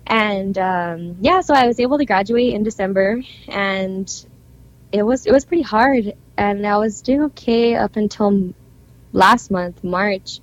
and 0.07 0.57
um, 0.57 1.17
yeah, 1.21 1.41
so 1.41 1.53
I 1.53 1.67
was 1.67 1.79
able 1.79 1.99
to 1.99 2.05
graduate 2.05 2.55
in 2.55 2.63
December, 2.63 3.21
and 3.47 4.25
it 4.95 5.03
was 5.03 5.25
it 5.25 5.31
was 5.33 5.45
pretty 5.45 5.63
hard, 5.63 6.13
and 6.37 6.65
I 6.65 6.77
was 6.77 7.01
doing 7.01 7.23
okay 7.23 7.75
up 7.75 7.97
until 7.97 8.53
last 9.11 9.51
month, 9.51 9.83
March, 9.83 10.39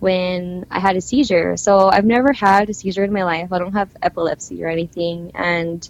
when 0.00 0.66
I 0.70 0.80
had 0.80 0.96
a 0.96 1.00
seizure. 1.00 1.56
So 1.56 1.88
I've 1.88 2.04
never 2.04 2.32
had 2.32 2.70
a 2.70 2.74
seizure 2.74 3.04
in 3.04 3.12
my 3.12 3.24
life. 3.24 3.52
I 3.52 3.58
don't 3.58 3.72
have 3.74 3.90
epilepsy 4.02 4.64
or 4.64 4.68
anything, 4.68 5.32
and 5.34 5.88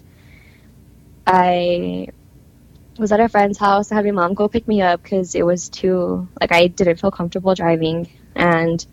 I 1.25 2.09
was 2.99 3.11
at 3.11 3.19
a 3.19 3.27
friend's 3.27 3.57
house. 3.57 3.91
I 3.91 3.95
had 3.95 4.05
my 4.05 4.11
mom 4.11 4.35
go 4.35 4.47
pick 4.47 4.67
me 4.67 4.81
up 4.81 5.01
because 5.01 5.35
it 5.35 5.43
was 5.43 5.69
too 5.69 6.27
like 6.39 6.51
I 6.51 6.67
didn't 6.67 6.99
feel 6.99 7.11
comfortable 7.11 7.55
driving, 7.55 8.09
and 8.35 8.85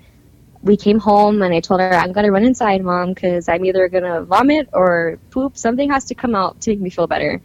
we 0.62 0.76
came 0.76 0.98
home 0.98 1.42
and 1.42 1.52
I 1.52 1.60
told 1.60 1.80
her 1.80 1.92
I'm 1.92 2.12
gonna 2.12 2.30
run 2.30 2.44
inside, 2.44 2.82
mom, 2.82 3.12
because 3.12 3.48
I'm 3.48 3.64
either 3.64 3.88
gonna 3.88 4.22
vomit 4.22 4.70
or 4.72 5.18
poop. 5.30 5.56
Something 5.56 5.90
has 5.90 6.06
to 6.06 6.14
come 6.14 6.34
out 6.34 6.60
to 6.62 6.70
make 6.70 6.80
me 6.80 6.90
feel 6.90 7.06
better. 7.06 7.42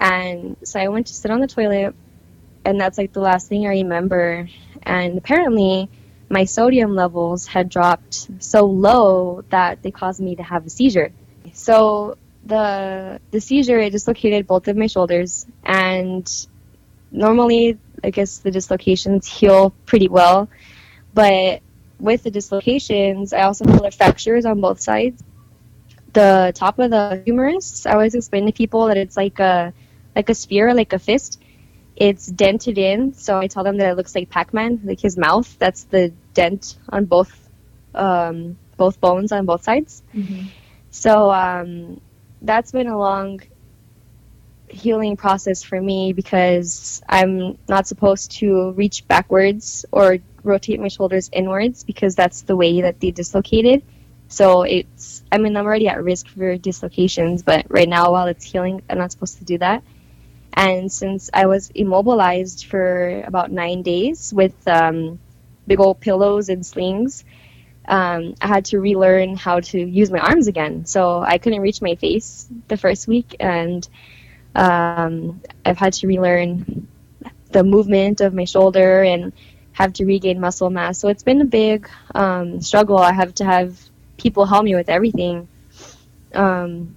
And 0.00 0.56
so 0.64 0.80
I 0.80 0.88
went 0.88 1.08
to 1.08 1.14
sit 1.14 1.30
on 1.30 1.40
the 1.40 1.46
toilet, 1.46 1.94
and 2.64 2.80
that's 2.80 2.96
like 2.96 3.12
the 3.12 3.20
last 3.20 3.48
thing 3.48 3.66
I 3.66 3.70
remember. 3.70 4.48
And 4.82 5.18
apparently, 5.18 5.90
my 6.30 6.44
sodium 6.46 6.94
levels 6.94 7.46
had 7.46 7.68
dropped 7.68 8.42
so 8.42 8.64
low 8.64 9.44
that 9.50 9.82
they 9.82 9.90
caused 9.90 10.20
me 10.20 10.36
to 10.36 10.42
have 10.42 10.64
a 10.64 10.70
seizure. 10.70 11.12
So 11.52 12.16
the 12.46 13.20
the 13.30 13.40
seizure 13.40 13.78
it 13.78 13.90
dislocated 13.90 14.46
both 14.46 14.68
of 14.68 14.76
my 14.76 14.86
shoulders, 14.86 15.46
and 15.62 16.26
normally 17.10 17.78
I 18.02 18.08
guess 18.10 18.38
the 18.38 18.50
dislocations 18.50 19.26
heal 19.26 19.74
pretty 19.84 20.08
well, 20.08 20.48
but 21.12 21.60
with 21.98 22.22
the 22.22 22.30
dislocations, 22.30 23.34
I 23.34 23.42
also 23.42 23.66
feel 23.66 23.90
fractures 23.90 24.46
on 24.46 24.62
both 24.62 24.80
sides. 24.80 25.22
The 26.14 26.52
top 26.54 26.78
of 26.78 26.90
the 26.90 27.22
humerus, 27.26 27.84
I 27.84 27.92
always 27.92 28.14
explain 28.14 28.46
to 28.46 28.52
people 28.52 28.86
that 28.86 28.96
it's 28.96 29.16
like 29.18 29.38
a 29.38 29.74
like 30.14 30.28
a 30.28 30.34
sphere, 30.34 30.74
like 30.74 30.92
a 30.92 30.98
fist. 30.98 31.42
It's 31.96 32.26
dented 32.26 32.78
in, 32.78 33.12
so 33.12 33.38
I 33.38 33.46
tell 33.46 33.62
them 33.62 33.76
that 33.76 33.90
it 33.90 33.96
looks 33.96 34.14
like 34.14 34.30
Pac-Man, 34.30 34.80
like 34.84 35.00
his 35.00 35.18
mouth. 35.18 35.58
That's 35.58 35.84
the 35.84 36.12
dent 36.32 36.78
on 36.88 37.04
both 37.04 37.48
um, 37.94 38.56
both 38.76 39.00
bones 39.00 39.32
on 39.32 39.44
both 39.44 39.62
sides. 39.62 40.02
Mm-hmm. 40.14 40.46
So 40.90 41.30
um, 41.30 42.00
that's 42.40 42.72
been 42.72 42.86
a 42.86 42.98
long 42.98 43.40
healing 44.68 45.16
process 45.16 45.62
for 45.62 45.80
me 45.80 46.12
because 46.12 47.02
I'm 47.08 47.58
not 47.68 47.86
supposed 47.86 48.30
to 48.38 48.70
reach 48.72 49.06
backwards 49.06 49.84
or 49.92 50.18
rotate 50.42 50.80
my 50.80 50.88
shoulders 50.88 51.28
inwards 51.32 51.84
because 51.84 52.14
that's 52.14 52.42
the 52.42 52.56
way 52.56 52.80
that 52.82 53.00
they 53.00 53.10
dislocated. 53.10 53.82
So 54.28 54.62
it's, 54.62 55.24
I 55.32 55.38
mean, 55.38 55.56
I'm 55.56 55.66
already 55.66 55.88
at 55.88 56.02
risk 56.02 56.28
for 56.28 56.56
dislocations, 56.56 57.42
but 57.42 57.66
right 57.68 57.88
now 57.88 58.12
while 58.12 58.28
it's 58.28 58.44
healing, 58.44 58.82
I'm 58.88 58.98
not 58.98 59.10
supposed 59.12 59.38
to 59.38 59.44
do 59.44 59.58
that. 59.58 59.82
And 60.54 60.90
since 60.90 61.30
I 61.32 61.46
was 61.46 61.70
immobilized 61.70 62.66
for 62.66 63.22
about 63.22 63.50
nine 63.50 63.82
days 63.82 64.32
with 64.34 64.54
um, 64.68 65.18
big 65.66 65.80
old 65.80 66.00
pillows 66.00 66.48
and 66.48 66.64
slings, 66.64 67.24
um, 67.86 68.34
I 68.40 68.46
had 68.46 68.66
to 68.66 68.80
relearn 68.80 69.36
how 69.36 69.60
to 69.60 69.78
use 69.78 70.10
my 70.10 70.18
arms 70.18 70.48
again. 70.48 70.84
So 70.86 71.20
I 71.20 71.38
couldn't 71.38 71.60
reach 71.60 71.80
my 71.82 71.94
face 71.94 72.48
the 72.68 72.76
first 72.76 73.08
week, 73.08 73.36
and 73.40 73.88
um, 74.54 75.40
I've 75.64 75.78
had 75.78 75.94
to 75.94 76.06
relearn 76.06 76.88
the 77.50 77.64
movement 77.64 78.20
of 78.20 78.34
my 78.34 78.44
shoulder 78.44 79.02
and 79.02 79.32
have 79.72 79.92
to 79.94 80.04
regain 80.04 80.40
muscle 80.40 80.70
mass. 80.70 80.98
So 80.98 81.08
it's 81.08 81.22
been 81.22 81.40
a 81.40 81.44
big 81.44 81.88
um, 82.14 82.60
struggle. 82.60 82.98
I 82.98 83.12
have 83.12 83.34
to 83.36 83.44
have 83.44 83.78
people 84.16 84.46
help 84.46 84.64
me 84.64 84.74
with 84.74 84.88
everything. 84.88 85.48
Um, 86.34 86.94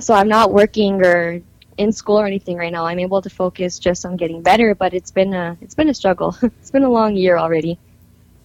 so 0.00 0.14
I'm 0.14 0.28
not 0.28 0.52
working 0.52 1.04
or 1.04 1.42
in 1.78 1.92
school 1.92 2.20
or 2.20 2.26
anything 2.26 2.56
right 2.56 2.72
now. 2.72 2.86
I'm 2.86 2.98
able 2.98 3.22
to 3.22 3.30
focus 3.30 3.78
just 3.78 4.04
on 4.04 4.16
getting 4.16 4.42
better, 4.42 4.74
but 4.74 4.94
it's 4.94 5.10
been 5.10 5.34
a 5.34 5.56
it's 5.60 5.74
been 5.74 5.88
a 5.88 5.94
struggle. 5.94 6.36
it's 6.42 6.70
been 6.70 6.84
a 6.84 6.90
long 6.90 7.16
year 7.16 7.38
already. 7.38 7.78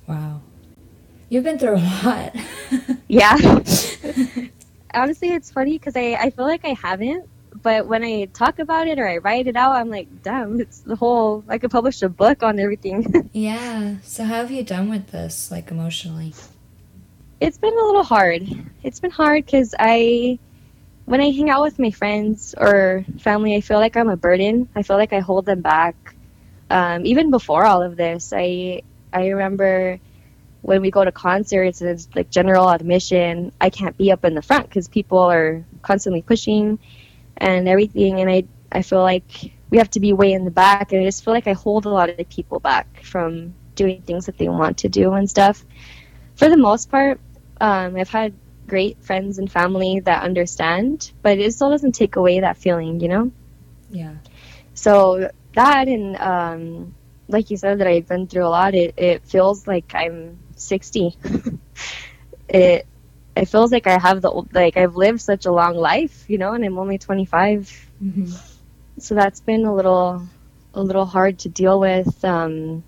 Wow. 0.08 0.42
You've 1.30 1.44
been 1.44 1.60
through 1.60 1.76
a 1.76 1.84
lot. 2.04 2.36
yeah. 3.08 3.36
Honestly, 4.94 5.30
it's 5.34 5.52
funny 5.52 5.78
because 5.78 5.96
I, 5.98 6.14
I 6.14 6.30
feel 6.30 6.46
like 6.46 6.64
I 6.64 6.74
haven't, 6.82 7.28
but 7.62 7.88
when 7.88 8.04
I 8.04 8.26
talk 8.26 8.60
about 8.60 8.88
it 8.88 8.98
or 8.98 9.08
I 9.08 9.18
write 9.18 9.48
it 9.48 9.58
out, 9.58 9.74
I'm 9.74 9.90
like, 9.90 10.24
damn, 10.24 10.62
it's 10.62 10.80
the 10.80 10.96
whole. 10.96 11.44
I 11.50 11.58
could 11.58 11.72
publish 11.72 12.02
a 12.02 12.10
book 12.10 12.44
on 12.44 12.60
everything. 12.60 13.30
yeah. 13.34 13.98
So 14.04 14.24
how 14.24 14.36
have 14.36 14.52
you 14.52 14.64
done 14.64 14.90
with 14.90 15.08
this, 15.08 15.52
like 15.52 15.70
emotionally? 15.70 16.34
It's 17.42 17.58
been 17.58 17.74
a 17.74 17.86
little 17.86 18.04
hard. 18.04 18.48
It's 18.84 19.00
been 19.00 19.12
hard 19.12 19.46
because 19.46 19.76
I, 19.78 20.40
when 21.08 21.22
I 21.22 21.32
hang 21.32 21.50
out 21.50 21.62
with 21.62 21.80
my 21.80 21.90
friends 21.90 22.54
or 22.58 23.06
family, 23.20 23.56
I 23.56 23.62
feel 23.62 23.80
like 23.80 23.96
I'm 23.96 24.10
a 24.10 24.18
burden. 24.18 24.68
I 24.76 24.84
feel 24.84 24.98
like 24.98 25.14
I 25.14 25.20
hold 25.20 25.46
them 25.46 25.62
back. 25.62 25.96
Um, 26.70 27.06
even 27.06 27.32
before 27.32 27.66
all 27.66 27.82
of 27.82 27.96
this, 27.96 28.34
I 28.36 28.82
I 29.14 29.30
remember 29.30 30.02
when 30.64 30.82
we 30.82 30.92
go 30.92 31.06
to 31.06 31.12
concerts 31.14 31.80
and 31.80 31.92
it's 31.92 32.10
like 32.14 32.30
general 32.30 32.68
admission, 32.70 33.54
I 33.62 33.70
can't 33.70 33.96
be 33.98 34.12
up 34.12 34.26
in 34.26 34.36
the 34.36 34.42
front 34.42 34.68
because 34.68 34.90
people 34.90 35.20
are 35.20 35.64
constantly 35.82 36.22
pushing 36.22 36.78
and 37.38 37.70
everything. 37.70 38.20
And 38.20 38.30
I, 38.30 38.44
I 38.70 38.82
feel 38.82 39.02
like 39.02 39.54
we 39.70 39.78
have 39.78 39.90
to 39.92 40.02
be 40.02 40.12
way 40.12 40.34
in 40.34 40.44
the 40.44 40.52
back. 40.52 40.92
And 40.92 41.02
I 41.02 41.06
just 41.06 41.24
feel 41.24 41.34
like 41.34 41.48
I 41.48 41.54
hold 41.54 41.86
a 41.86 41.90
lot 41.90 42.10
of 42.10 42.30
people 42.30 42.60
back 42.60 43.02
from 43.02 43.54
doing 43.76 44.02
things 44.02 44.26
that 44.26 44.38
they 44.38 44.50
want 44.50 44.80
to 44.80 44.90
do 44.90 45.14
and 45.14 45.30
stuff. 45.30 45.64
For 46.36 46.50
the 46.50 46.58
most 46.58 46.92
part, 46.92 47.22
um, 47.62 47.96
I've 47.96 48.10
had 48.10 48.34
great 48.68 49.04
friends 49.04 49.40
and 49.40 49.52
family 49.52 50.02
that 50.02 50.24
understand, 50.24 51.12
but 51.22 51.40
it 51.40 51.54
still 51.54 51.70
doesn't 51.70 51.94
take 51.94 52.16
away 52.16 52.42
that 52.42 52.58
feeling, 52.58 53.00
you 53.00 53.08
know? 53.08 53.32
Yeah. 53.90 54.16
So 54.74 55.30
that 55.54 55.88
and, 55.88 56.16
um, 56.18 56.96
like 57.28 57.50
you 57.50 57.58
said, 57.58 57.80
that 57.80 57.88
I've 57.88 58.08
been 58.08 58.28
through 58.28 58.46
a 58.46 58.50
lot, 58.50 58.76
it, 58.76 58.94
it 58.98 59.24
feels 59.24 59.68
like 59.68 59.94
I'm 59.96 60.40
60. 60.56 61.18
it 62.50 62.88
it 63.38 63.46
feels 63.48 63.72
like 63.72 63.86
I 63.88 64.00
have 64.00 64.22
the 64.22 64.32
old, 64.32 64.54
like 64.54 64.78
I've 64.78 64.96
lived 64.96 65.22
such 65.22 65.46
a 65.46 65.52
long 65.52 65.76
life, 65.76 66.26
you 66.28 66.38
know, 66.38 66.54
and 66.54 66.66
I'm 66.66 66.78
only 66.80 66.98
25. 66.98 67.90
Mm-hmm. 68.04 68.32
So 69.00 69.16
that's 69.16 69.42
been 69.42 69.66
a 69.66 69.74
little 69.74 70.28
a 70.74 70.82
little 70.82 71.06
hard 71.06 71.40
to 71.40 71.50
deal 71.50 71.80
with. 71.80 72.24
Um, 72.26 72.84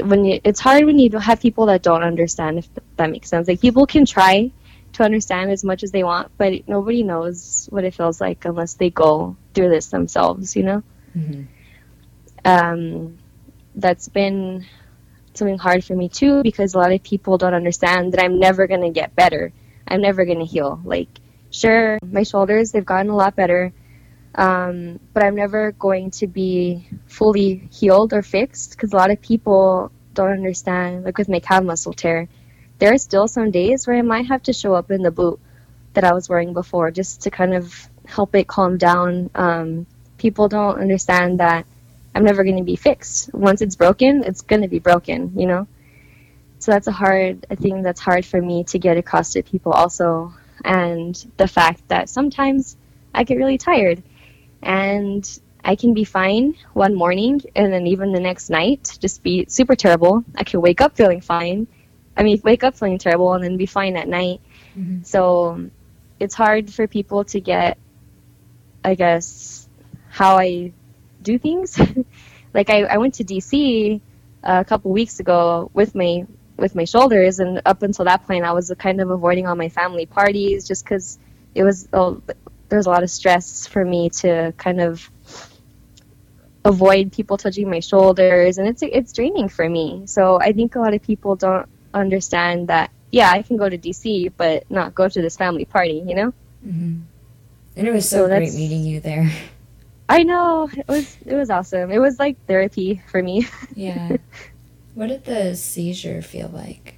when 0.00 0.24
you, 0.24 0.40
it's 0.44 0.60
hard 0.60 0.84
when 0.84 0.98
you 0.98 1.18
have 1.18 1.40
people 1.40 1.66
that 1.66 1.82
don't 1.82 2.02
understand, 2.02 2.58
if 2.58 2.68
that 2.96 3.10
makes 3.10 3.28
sense. 3.28 3.48
Like 3.48 3.60
people 3.60 3.86
can 3.86 4.06
try 4.06 4.50
to 4.94 5.02
understand 5.02 5.50
as 5.50 5.62
much 5.64 5.82
as 5.82 5.90
they 5.90 6.04
want, 6.04 6.30
but 6.38 6.68
nobody 6.68 7.02
knows 7.02 7.68
what 7.70 7.84
it 7.84 7.94
feels 7.94 8.20
like 8.20 8.44
unless 8.44 8.74
they 8.74 8.90
go 8.90 9.36
through 9.54 9.68
this 9.68 9.88
themselves, 9.88 10.56
you 10.56 10.62
know. 10.62 10.82
Mm-hmm. 11.16 11.42
Um, 12.44 13.18
that's 13.74 14.08
been 14.08 14.66
something 15.34 15.58
hard 15.58 15.84
for 15.84 15.94
me 15.94 16.08
too 16.08 16.42
because 16.42 16.74
a 16.74 16.78
lot 16.78 16.92
of 16.92 17.02
people 17.02 17.38
don't 17.38 17.54
understand 17.54 18.12
that 18.12 18.22
I'm 18.22 18.38
never 18.38 18.66
going 18.66 18.80
to 18.80 18.90
get 18.90 19.14
better. 19.14 19.52
I'm 19.86 20.00
never 20.00 20.24
going 20.24 20.38
to 20.38 20.44
heal. 20.44 20.80
Like, 20.84 21.08
sure, 21.50 21.98
my 22.02 22.22
shoulders, 22.22 22.72
they've 22.72 22.84
gotten 22.84 23.10
a 23.10 23.16
lot 23.16 23.36
better, 23.36 23.72
um, 24.36 25.00
but 25.14 25.22
I'm 25.22 25.34
never 25.34 25.72
going 25.72 26.10
to 26.12 26.26
be 26.26 26.86
fully 27.06 27.68
healed 27.72 28.12
or 28.12 28.22
fixed 28.22 28.72
because 28.72 28.92
a 28.92 28.96
lot 28.96 29.10
of 29.10 29.20
people 29.20 29.90
don't 30.12 30.30
understand. 30.30 31.04
Like 31.04 31.16
with 31.16 31.28
my 31.28 31.40
calf 31.40 31.64
muscle 31.64 31.94
tear, 31.94 32.28
there 32.78 32.92
are 32.92 32.98
still 32.98 33.28
some 33.28 33.50
days 33.50 33.86
where 33.86 33.96
I 33.96 34.02
might 34.02 34.26
have 34.26 34.42
to 34.44 34.52
show 34.52 34.74
up 34.74 34.90
in 34.90 35.02
the 35.02 35.10
boot 35.10 35.40
that 35.94 36.04
I 36.04 36.12
was 36.12 36.28
wearing 36.28 36.52
before 36.52 36.90
just 36.90 37.22
to 37.22 37.30
kind 37.30 37.54
of 37.54 37.88
help 38.06 38.34
it 38.34 38.46
calm 38.46 38.76
down. 38.76 39.30
Um, 39.34 39.86
people 40.18 40.48
don't 40.48 40.78
understand 40.78 41.40
that 41.40 41.64
I'm 42.14 42.24
never 42.24 42.44
going 42.44 42.58
to 42.58 42.62
be 42.62 42.76
fixed. 42.76 43.32
Once 43.32 43.62
it's 43.62 43.76
broken, 43.76 44.22
it's 44.22 44.42
going 44.42 44.62
to 44.62 44.68
be 44.68 44.78
broken, 44.78 45.32
you 45.38 45.46
know? 45.46 45.66
So 46.58 46.72
that's 46.72 46.86
a 46.86 46.92
hard 46.92 47.46
a 47.48 47.56
thing 47.56 47.82
that's 47.82 48.00
hard 48.00 48.26
for 48.26 48.40
me 48.40 48.64
to 48.64 48.78
get 48.78 48.98
across 48.98 49.32
to 49.32 49.42
people 49.42 49.72
also. 49.72 50.34
And 50.62 51.14
the 51.38 51.48
fact 51.48 51.88
that 51.88 52.10
sometimes 52.10 52.76
I 53.14 53.24
get 53.24 53.38
really 53.38 53.58
tired 53.58 54.02
and 54.62 55.40
I 55.64 55.74
can 55.74 55.94
be 55.94 56.04
fine 56.04 56.54
one 56.74 56.94
morning 56.94 57.42
and 57.56 57.72
then 57.72 57.86
even 57.88 58.12
the 58.12 58.20
next 58.20 58.50
night 58.50 58.96
just 59.00 59.22
be 59.22 59.46
super 59.48 59.74
terrible. 59.74 60.24
I 60.36 60.44
can 60.44 60.60
wake 60.60 60.80
up 60.80 60.96
feeling 60.96 61.20
fine. 61.20 61.66
I 62.16 62.22
mean, 62.22 62.40
wake 62.44 62.64
up 62.64 62.76
feeling 62.76 62.98
terrible 62.98 63.34
and 63.34 63.42
then 63.42 63.56
be 63.56 63.66
fine 63.66 63.96
at 63.96 64.08
night. 64.08 64.40
Mm-hmm. 64.78 65.02
So 65.02 65.68
it's 66.20 66.34
hard 66.34 66.72
for 66.72 66.86
people 66.86 67.24
to 67.24 67.40
get, 67.40 67.78
I 68.84 68.94
guess, 68.94 69.68
how 70.08 70.38
I 70.38 70.72
do 71.22 71.38
things. 71.38 71.78
like 72.54 72.70
I, 72.70 72.84
I 72.84 72.96
went 72.98 73.14
to 73.14 73.24
DC 73.24 74.00
a 74.42 74.64
couple 74.64 74.92
weeks 74.92 75.20
ago 75.20 75.70
with 75.74 75.94
my 75.94 76.26
with 76.56 76.74
my 76.74 76.84
shoulders, 76.84 77.38
and 77.38 77.60
up 77.66 77.82
until 77.82 78.06
that 78.06 78.26
point, 78.26 78.44
I 78.44 78.52
was 78.52 78.72
kind 78.78 79.00
of 79.02 79.10
avoiding 79.10 79.46
all 79.46 79.56
my 79.56 79.68
family 79.68 80.06
parties 80.06 80.66
just 80.66 80.84
because 80.84 81.18
it 81.54 81.64
was 81.64 81.88
oh, 81.92 82.22
there 82.68 82.78
was 82.78 82.86
a 82.86 82.90
lot 82.90 83.02
of 83.02 83.10
stress 83.10 83.66
for 83.66 83.84
me 83.84 84.10
to 84.10 84.52
kind 84.56 84.80
of 84.80 85.10
avoid 86.64 87.12
people 87.12 87.36
touching 87.36 87.70
my 87.70 87.80
shoulders, 87.80 88.58
and 88.58 88.68
it's 88.68 88.82
it's 88.82 89.12
draining 89.12 89.48
for 89.48 89.68
me. 89.68 90.02
So 90.06 90.40
I 90.40 90.52
think 90.52 90.74
a 90.74 90.80
lot 90.80 90.94
of 90.94 91.02
people 91.02 91.36
don't 91.36 91.68
understand 91.94 92.68
that. 92.68 92.90
Yeah, 93.12 93.30
I 93.30 93.42
can 93.42 93.56
go 93.56 93.68
to 93.68 93.78
DC, 93.78 94.32
but 94.36 94.70
not 94.70 94.94
go 94.94 95.08
to 95.08 95.22
this 95.22 95.36
family 95.36 95.64
party. 95.64 96.02
You 96.06 96.14
know. 96.14 96.34
Mm-hmm. 96.66 97.00
And 97.76 97.86
it 97.86 97.92
was 97.92 98.08
so, 98.08 98.26
so 98.26 98.28
great 98.28 98.54
meeting 98.54 98.84
you 98.84 99.00
there. 99.00 99.30
I 100.08 100.22
know 100.22 100.68
it 100.72 100.88
was 100.88 101.16
it 101.24 101.34
was 101.34 101.50
awesome. 101.50 101.90
It 101.90 101.98
was 101.98 102.18
like 102.18 102.36
therapy 102.46 103.02
for 103.06 103.22
me. 103.22 103.46
yeah. 103.74 104.16
What 104.94 105.08
did 105.08 105.24
the 105.24 105.54
seizure 105.56 106.22
feel 106.22 106.48
like? 106.48 106.94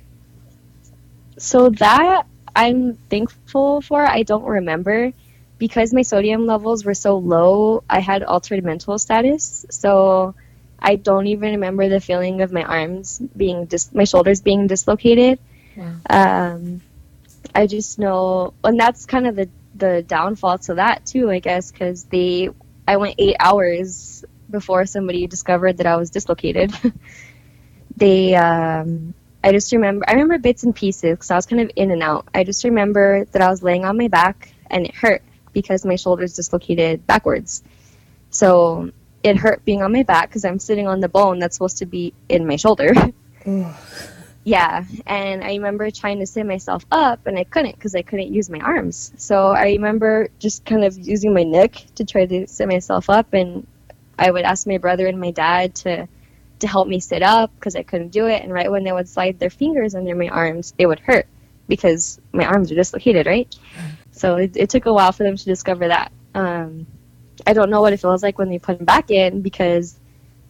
So 1.37 1.71
that 1.71 2.27
I'm 2.55 2.95
thankful 3.11 3.81
for. 3.81 4.07
I 4.07 4.23
don't 4.23 4.45
remember 4.45 5.13
because 5.59 5.93
my 5.93 6.03
sodium 6.03 6.47
levels 6.47 6.85
were 6.85 6.95
so 6.95 7.19
low. 7.19 7.83
I 7.89 8.01
had 8.01 8.23
altered 8.23 8.65
mental 8.65 8.99
status, 8.99 9.67
so 9.71 10.35
I 10.79 10.97
don't 10.97 11.27
even 11.27 11.53
remember 11.53 11.89
the 11.89 12.01
feeling 12.01 12.41
of 12.43 12.53
my 12.53 12.63
arms 12.63 13.21
being 13.37 13.67
dis- 13.67 13.95
my 13.95 14.05
shoulders 14.05 14.41
being 14.41 14.67
dislocated. 14.67 15.39
Wow. 15.77 15.95
Um, 16.09 16.81
I 17.55 17.67
just 17.67 17.99
know, 17.99 18.55
and 18.65 18.79
that's 18.79 19.07
kind 19.07 19.27
of 19.27 19.37
the 19.37 19.49
the 19.75 20.03
downfall 20.03 20.59
to 20.59 20.75
that 20.75 21.07
too, 21.07 21.31
I 21.31 21.39
guess, 21.41 21.71
because 21.71 22.05
they 22.05 22.51
I 22.87 22.97
went 22.97 23.17
eight 23.19 23.37
hours 23.39 24.25
before 24.51 24.87
somebody 24.87 25.27
discovered 25.27 25.79
that 25.79 25.87
I 25.87 25.97
was 25.97 26.11
dislocated. 26.11 26.73
they, 27.97 28.35
um, 28.35 29.13
I 29.45 29.53
just 29.53 29.73
remember, 29.73 30.05
I 30.09 30.13
remember 30.13 30.39
bits 30.39 30.65
and 30.65 30.75
pieces 30.75 31.13
because 31.13 31.31
I 31.31 31.37
was 31.37 31.47
kind 31.47 31.61
of 31.61 31.71
in 31.77 31.91
and 31.91 32.03
out. 32.03 32.29
I 32.35 32.45
just 32.45 32.65
remember 32.65 33.27
that 33.27 33.43
I 33.43 33.51
was 33.51 33.63
laying 33.63 33.85
on 33.85 33.99
my 33.99 34.09
back 34.09 34.53
and 34.71 34.87
it 34.87 34.95
hurt 34.95 35.23
because 35.61 35.85
my 35.85 35.97
shoulders 35.97 36.35
dislocated 36.35 37.07
backwards. 37.07 37.63
So 38.31 38.91
it 39.23 39.37
hurt 39.37 39.65
being 39.65 39.83
on 39.83 39.93
my 39.93 40.03
back 40.03 40.29
because 40.29 40.45
I'm 40.45 40.59
sitting 40.59 40.87
on 40.87 41.01
the 41.01 41.09
bone 41.09 41.39
that's 41.39 41.57
supposed 41.57 41.79
to 41.79 41.87
be 41.87 42.15
in 42.29 42.47
my 42.47 42.57
shoulder. 42.57 42.93
yeah, 44.45 44.85
and 45.07 45.43
I 45.43 45.49
remember 45.55 45.91
trying 45.91 46.21
to 46.21 46.27
sit 46.27 46.47
myself 46.47 46.87
up 46.91 47.27
and 47.27 47.39
I 47.39 47.45
couldn't 47.45 47.75
because 47.75 47.95
I 47.95 48.03
couldn't 48.03 48.33
use 48.33 48.49
my 48.49 48.61
arms. 48.61 49.13
So 49.17 49.49
I 49.49 49.67
remember 49.73 50.29
just 50.39 50.65
kind 50.65 50.85
of 50.85 50.97
using 50.97 51.35
my 51.35 51.43
neck 51.43 51.83
to 51.97 52.05
try 52.05 52.27
to 52.27 52.47
sit 52.47 52.69
myself 52.69 53.11
up, 53.11 53.35
and 53.35 53.67
I 54.19 54.31
would 54.31 54.45
ask 54.45 54.67
my 54.67 54.79
brother 54.79 55.07
and 55.07 55.21
my 55.21 55.33
dad 55.33 55.75
to 55.77 56.09
to 56.61 56.67
help 56.67 56.89
me 56.89 56.99
sit 56.99 57.23
up 57.23 57.53
because 57.55 57.77
I 57.77 57.83
couldn't 57.83 58.09
do 58.09 58.27
it. 58.27 58.43
And 58.43 58.53
right 58.53 58.71
when 58.71 58.85
they 58.85 58.93
would 58.93 59.09
slide 59.09 59.39
their 59.39 59.51
fingers 59.51 59.95
under 59.95 60.15
my 60.15 60.29
arms, 60.29 60.75
it 60.77 60.87
would 60.87 61.01
hurt 61.01 61.27
because 61.69 62.21
my 62.33 62.45
arms 62.45 62.73
are 62.73 62.75
dislocated, 62.75 63.27
right? 63.27 63.55
So 64.19 64.37
it, 64.37 64.57
it 64.57 64.71
took 64.71 64.87
a 64.87 64.93
while 64.93 65.13
for 65.13 65.23
them 65.23 65.37
to 65.37 65.45
discover 65.45 65.89
that. 65.89 66.13
Um, 66.35 66.87
I 67.47 67.53
don't 67.53 67.71
know 67.71 67.81
what 67.81 67.93
it 67.93 68.01
feels 68.01 68.23
like 68.23 68.39
when 68.39 68.51
they 68.51 68.59
put 68.59 68.79
them 68.79 68.85
back 68.85 69.11
in 69.11 69.43
because 69.43 69.99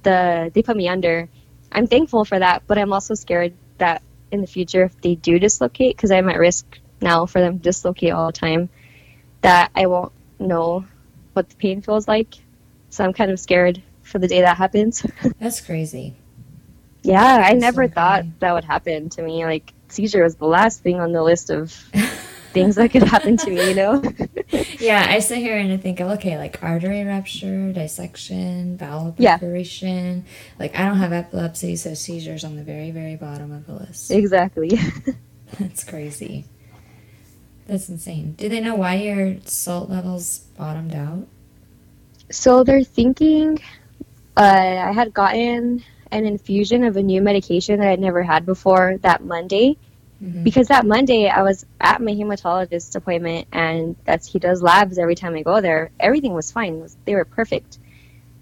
the 0.03 0.51
they 0.55 0.63
put 0.63 0.77
me 0.77 0.89
under. 0.89 1.29
I'm 1.71 1.87
thankful 1.87 2.25
for 2.25 2.39
that, 2.39 2.63
but 2.67 2.79
I'm 2.79 2.93
also 2.93 3.15
scared 3.15 3.53
that 3.77 4.03
in 4.33 4.41
the 4.41 4.47
future, 4.47 4.85
if 4.85 5.01
they 5.03 5.15
do 5.15 5.39
dislocate, 5.39 5.97
because 5.97 6.11
I'm 6.11 6.29
at 6.29 6.39
risk 6.39 6.79
now 7.01 7.27
for 7.27 7.41
them 7.41 7.59
to 7.59 7.63
dislocate 7.63 8.13
all 8.13 8.27
the 8.27 8.33
time, 8.33 8.71
that 9.43 9.71
I 9.75 9.87
won't 9.87 10.13
know 10.39 10.87
what 11.35 11.51
the 11.51 11.57
pain 11.57 11.83
feels 11.83 12.09
like. 12.09 12.35
So 12.91 13.05
I'm 13.05 13.13
kind 13.13 13.31
of 13.31 13.39
scared 13.39 13.83
for 14.03 14.19
the 14.19 14.29
day 14.29 14.41
that 14.41 14.57
happens. 14.57 15.07
That's 15.39 15.61
crazy. 15.61 16.17
Yeah, 17.03 17.43
I 17.45 17.53
never 17.53 17.87
so 17.87 17.93
thought 17.93 18.25
that 18.41 18.53
would 18.53 18.65
happen 18.65 19.11
to 19.11 19.23
me. 19.23 19.45
Like 19.45 19.73
seizure 19.89 20.23
was 20.23 20.37
the 20.37 20.47
last 20.47 20.83
thing 20.83 21.01
on 21.01 21.13
the 21.13 21.23
list 21.23 21.51
of 21.51 21.75
things 22.62 22.77
that 22.77 22.90
could 22.90 23.03
happen 23.03 23.37
to 23.37 23.51
me, 23.51 23.68
you 23.68 23.75
know? 23.75 24.03
yeah, 24.79 25.07
I 25.09 25.18
sit 25.21 25.38
here 25.38 25.57
and 25.57 25.73
I 25.73 25.77
think, 25.77 26.01
okay, 26.01 26.38
like 26.38 26.62
artery 26.62 27.05
rupture, 27.05 27.73
dissection, 27.73 28.77
bowel 28.77 29.12
perforation. 29.12 30.25
Yeah. 30.27 30.55
Like 30.59 30.79
I 30.79 30.87
don't 30.87 30.99
have 30.99 31.12
epilepsy, 31.12 31.77
so 31.77 31.94
seizures 31.94 32.44
on 32.44 32.57
the 32.57 32.62
very, 32.62 32.90
very 32.90 33.16
bottom 33.16 33.53
of 33.53 33.66
the 33.66 33.75
list. 33.75 34.11
Exactly. 34.11 34.79
That's 35.59 35.85
crazy. 35.85 36.44
That's 37.66 37.88
insane. 37.88 38.33
Do 38.33 38.49
they 38.49 38.61
know 38.61 38.75
why 38.75 38.94
your 38.94 39.37
salt 39.44 39.90
levels 39.90 40.38
bottomed 40.57 40.94
out? 40.94 41.27
So 42.31 42.64
they're 42.64 42.85
thinking 42.85 43.59
uh, 44.37 44.40
I 44.40 44.92
had 44.92 45.12
gotten 45.12 45.85
an 46.11 46.25
infusion 46.25 46.85
of 46.85 46.97
a 46.97 47.03
new 47.03 47.21
medication 47.21 47.81
that 47.81 47.88
I'd 47.88 48.01
never 48.01 48.23
had 48.23 48.47
before 48.47 48.97
that 49.03 49.23
Monday 49.23 49.77
Mm-hmm. 50.23 50.43
Because 50.43 50.69
that 50.69 50.85
Monday 50.85 51.29
I 51.29 51.43
was 51.43 51.65
at 51.81 52.03
my 52.03 52.11
hematologist 52.11 52.97
appointment, 52.97 53.47
and 53.53 53.95
that's 54.05 54.27
he 54.27 54.41
does 54.41 54.63
labs 54.63 54.99
every 54.99 55.15
time 55.15 55.37
I 55.37 55.43
go 55.43 55.61
there. 55.61 55.91
Everything 56.01 56.33
was 56.33 56.51
fine; 56.51 56.85
they 57.05 57.15
were 57.15 57.25
perfect, 57.25 57.79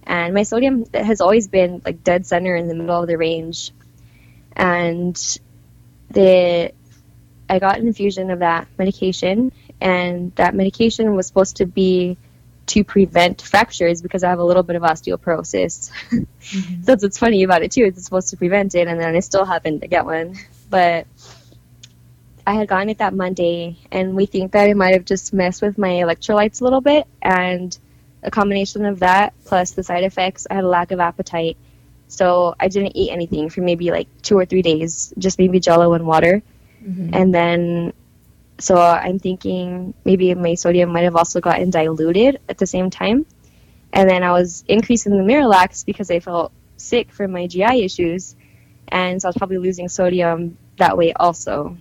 and 0.02 0.32
my 0.32 0.44
sodium 0.44 0.86
has 0.94 1.20
always 1.20 1.48
been 1.48 1.82
like 1.84 2.02
dead 2.02 2.24
center 2.24 2.56
in 2.56 2.68
the 2.68 2.74
middle 2.74 3.02
of 3.02 3.06
the 3.06 3.18
range. 3.18 3.72
And 4.52 5.14
the 6.10 6.72
I 7.48 7.58
got 7.58 7.78
an 7.78 7.86
infusion 7.86 8.30
of 8.30 8.38
that 8.38 8.68
medication, 8.78 9.52
and 9.78 10.34
that 10.36 10.54
medication 10.54 11.14
was 11.14 11.26
supposed 11.26 11.56
to 11.56 11.66
be 11.66 12.16
to 12.66 12.84
prevent 12.84 13.42
fractures 13.42 14.02
because 14.02 14.24
I 14.24 14.30
have 14.30 14.38
a 14.38 14.44
little 14.44 14.62
bit 14.62 14.76
of 14.76 14.82
osteoporosis. 14.82 15.90
Mm-hmm. 16.46 16.82
so 16.82 16.86
that's 16.86 17.02
what's 17.02 17.18
funny 17.18 17.42
about 17.42 17.64
it 17.64 17.72
too. 17.72 17.82
It's 17.82 18.04
supposed 18.04 18.28
to 18.28 18.36
prevent 18.36 18.76
it, 18.76 18.86
and 18.86 19.00
then 19.00 19.16
I 19.16 19.18
still 19.18 19.44
happened 19.44 19.80
to 19.80 19.88
get 19.88 20.04
one. 20.04 20.36
But 20.70 21.08
I 22.46 22.54
had 22.54 22.68
gotten 22.68 22.90
it 22.90 22.98
that 22.98 23.12
Monday, 23.12 23.76
and 23.90 24.14
we 24.14 24.26
think 24.26 24.52
that 24.52 24.68
it 24.68 24.76
might 24.76 24.94
have 24.94 25.04
just 25.04 25.32
messed 25.32 25.62
with 25.62 25.76
my 25.78 25.88
electrolytes 25.88 26.60
a 26.60 26.64
little 26.64 26.80
bit. 26.80 27.06
And 27.20 27.76
a 28.22 28.30
combination 28.30 28.84
of 28.86 29.00
that 29.00 29.34
plus 29.44 29.72
the 29.72 29.82
side 29.82 30.04
effects, 30.04 30.46
I 30.48 30.54
had 30.54 30.64
a 30.64 30.68
lack 30.68 30.90
of 30.92 31.00
appetite. 31.00 31.56
So 32.08 32.54
I 32.58 32.68
didn't 32.68 32.96
eat 32.96 33.10
anything 33.10 33.50
for 33.50 33.62
maybe 33.62 33.90
like 33.90 34.06
two 34.22 34.38
or 34.38 34.44
three 34.44 34.62
days, 34.62 35.12
just 35.18 35.38
maybe 35.38 35.58
jello 35.58 35.94
and 35.94 36.06
water. 36.06 36.40
Mm-hmm. 36.84 37.10
And 37.12 37.34
then, 37.34 37.92
so 38.58 38.76
I'm 38.76 39.18
thinking 39.18 39.92
maybe 40.04 40.32
my 40.34 40.54
sodium 40.54 40.92
might 40.92 41.02
have 41.02 41.16
also 41.16 41.40
gotten 41.40 41.70
diluted 41.70 42.40
at 42.48 42.58
the 42.58 42.66
same 42.66 42.90
time. 42.90 43.26
And 43.92 44.08
then 44.08 44.22
I 44.22 44.30
was 44.30 44.64
increasing 44.68 45.16
the 45.16 45.24
Miralax 45.24 45.84
because 45.84 46.10
I 46.12 46.20
felt 46.20 46.52
sick 46.76 47.10
from 47.10 47.32
my 47.32 47.48
GI 47.48 47.84
issues. 47.84 48.36
And 48.86 49.20
so 49.20 49.26
I 49.26 49.30
was 49.30 49.36
probably 49.36 49.58
losing 49.58 49.88
sodium 49.88 50.58
that 50.78 50.96
way 50.96 51.12
also. 51.12 51.76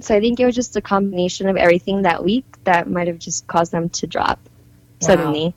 So 0.00 0.14
I 0.14 0.20
think 0.20 0.38
it 0.40 0.46
was 0.46 0.54
just 0.54 0.76
a 0.76 0.80
combination 0.80 1.48
of 1.48 1.56
everything 1.56 2.02
that 2.02 2.24
week 2.24 2.44
that 2.64 2.88
might 2.88 3.08
have 3.08 3.18
just 3.18 3.46
caused 3.46 3.72
them 3.72 3.88
to 3.90 4.06
drop 4.06 4.38
wow. 5.00 5.06
suddenly. 5.06 5.54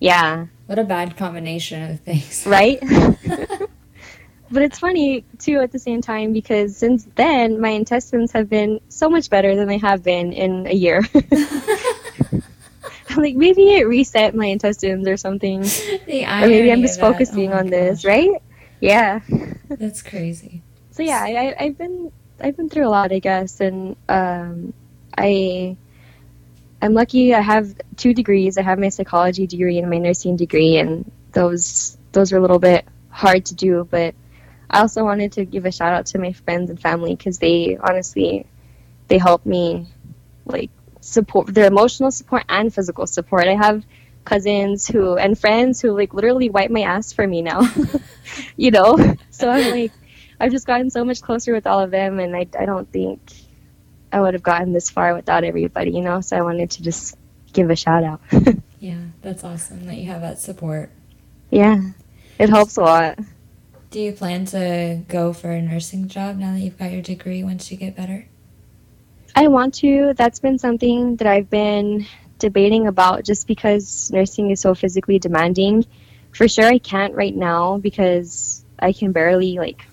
Yeah. 0.00 0.46
What 0.66 0.78
a 0.78 0.84
bad 0.84 1.16
combination 1.16 1.90
of 1.90 2.00
things. 2.00 2.46
Right? 2.46 2.78
but 4.50 4.62
it's 4.62 4.78
funny 4.78 5.24
too 5.38 5.60
at 5.60 5.72
the 5.72 5.78
same 5.78 6.00
time 6.00 6.32
because 6.32 6.76
since 6.76 7.06
then 7.14 7.60
my 7.60 7.70
intestines 7.70 8.32
have 8.32 8.48
been 8.48 8.80
so 8.88 9.08
much 9.08 9.30
better 9.30 9.56
than 9.56 9.68
they 9.68 9.78
have 9.78 10.02
been 10.02 10.32
in 10.32 10.66
a 10.66 10.74
year. 10.74 11.02
like 13.16 13.34
maybe 13.34 13.74
it 13.74 13.86
reset 13.86 14.34
my 14.34 14.46
intestines 14.46 15.08
or 15.08 15.16
something. 15.16 15.62
or 15.62 16.46
maybe 16.46 16.70
I'm 16.70 16.82
just 16.82 17.00
oh 17.00 17.12
focusing 17.12 17.52
oh 17.52 17.58
on 17.58 17.64
gosh. 17.66 17.70
this, 17.70 18.04
right? 18.04 18.42
Yeah. 18.80 19.20
That's 19.68 20.02
crazy. 20.02 20.62
So 20.90 21.02
yeah, 21.02 21.22
I, 21.22 21.54
I've 21.58 21.78
been 21.78 22.12
I've 22.40 22.56
been 22.56 22.68
through 22.68 22.86
a 22.86 22.90
lot, 22.90 23.12
I 23.12 23.18
guess, 23.18 23.60
and 23.60 23.96
um, 24.08 24.72
I 25.16 25.76
I'm 26.80 26.94
lucky. 26.94 27.34
I 27.34 27.40
have 27.40 27.74
two 27.96 28.14
degrees. 28.14 28.56
I 28.56 28.62
have 28.62 28.78
my 28.78 28.88
psychology 28.88 29.46
degree 29.46 29.78
and 29.78 29.90
my 29.90 29.98
nursing 29.98 30.36
degree, 30.36 30.76
and 30.76 31.10
those 31.32 31.98
those 32.12 32.32
are 32.32 32.38
a 32.38 32.40
little 32.40 32.60
bit 32.60 32.86
hard 33.10 33.46
to 33.46 33.54
do. 33.54 33.86
But 33.90 34.14
I 34.70 34.80
also 34.80 35.04
wanted 35.04 35.32
to 35.32 35.44
give 35.44 35.66
a 35.66 35.72
shout 35.72 35.92
out 35.92 36.06
to 36.06 36.18
my 36.18 36.32
friends 36.32 36.70
and 36.70 36.80
family 36.80 37.14
because 37.16 37.38
they 37.38 37.76
honestly 37.76 38.46
they 39.08 39.18
helped 39.18 39.46
me 39.46 39.86
like 40.44 40.70
support, 41.00 41.52
their 41.52 41.66
emotional 41.66 42.10
support 42.10 42.44
and 42.48 42.72
physical 42.72 43.06
support. 43.06 43.48
I 43.48 43.54
have 43.54 43.84
cousins 44.24 44.86
who 44.86 45.16
and 45.16 45.38
friends 45.38 45.80
who 45.80 45.96
like 45.96 46.14
literally 46.14 46.50
wipe 46.50 46.70
my 46.70 46.82
ass 46.82 47.12
for 47.12 47.26
me 47.26 47.42
now. 47.42 47.62
you 48.56 48.70
know, 48.70 49.16
so 49.30 49.50
I'm 49.50 49.70
like, 49.70 49.92
I've 50.40 50.52
just 50.52 50.66
gotten 50.66 50.90
so 50.90 51.04
much 51.04 51.22
closer 51.22 51.52
with 51.52 51.66
all 51.66 51.80
of 51.80 51.90
them, 51.90 52.18
and 52.18 52.34
I 52.36 52.46
I 52.58 52.66
don't 52.66 52.90
think 52.90 53.20
I 54.12 54.20
would 54.20 54.34
have 54.34 54.42
gotten 54.42 54.72
this 54.72 54.90
far 54.90 55.14
without 55.14 55.44
everybody. 55.44 55.90
You 55.92 56.02
know, 56.02 56.20
so 56.20 56.36
I 56.36 56.42
wanted 56.42 56.70
to 56.72 56.82
just 56.82 57.16
give 57.52 57.70
a 57.70 57.76
shout 57.76 58.04
out. 58.04 58.20
yeah, 58.78 59.00
that's 59.22 59.44
awesome 59.44 59.86
that 59.86 59.96
you 59.96 60.06
have 60.06 60.22
that 60.22 60.38
support. 60.38 60.90
Yeah, 61.50 61.80
it 62.38 62.48
helps 62.48 62.76
a 62.76 62.82
lot. 62.82 63.18
Do 63.90 64.00
you 64.00 64.12
plan 64.12 64.44
to 64.46 65.02
go 65.08 65.32
for 65.32 65.50
a 65.50 65.62
nursing 65.62 66.08
job 66.08 66.36
now 66.36 66.52
that 66.52 66.60
you've 66.60 66.78
got 66.78 66.92
your 66.92 67.00
degree 67.00 67.42
once 67.42 67.70
you 67.70 67.78
get 67.78 67.96
better? 67.96 68.28
I 69.34 69.48
want 69.48 69.74
to. 69.76 70.12
That's 70.14 70.40
been 70.40 70.58
something 70.58 71.16
that 71.16 71.26
I've 71.26 71.48
been 71.48 72.06
debating 72.38 72.86
about 72.86 73.24
just 73.24 73.46
because 73.46 74.10
nursing 74.12 74.50
is 74.50 74.60
so 74.60 74.74
physically 74.74 75.18
demanding. 75.18 75.86
For 76.32 76.48
sure, 76.48 76.66
I 76.66 76.78
can't 76.78 77.14
right 77.14 77.34
now 77.34 77.78
because 77.78 78.64
I 78.78 78.92
can 78.92 79.12
barely 79.12 79.58
like 79.58 79.86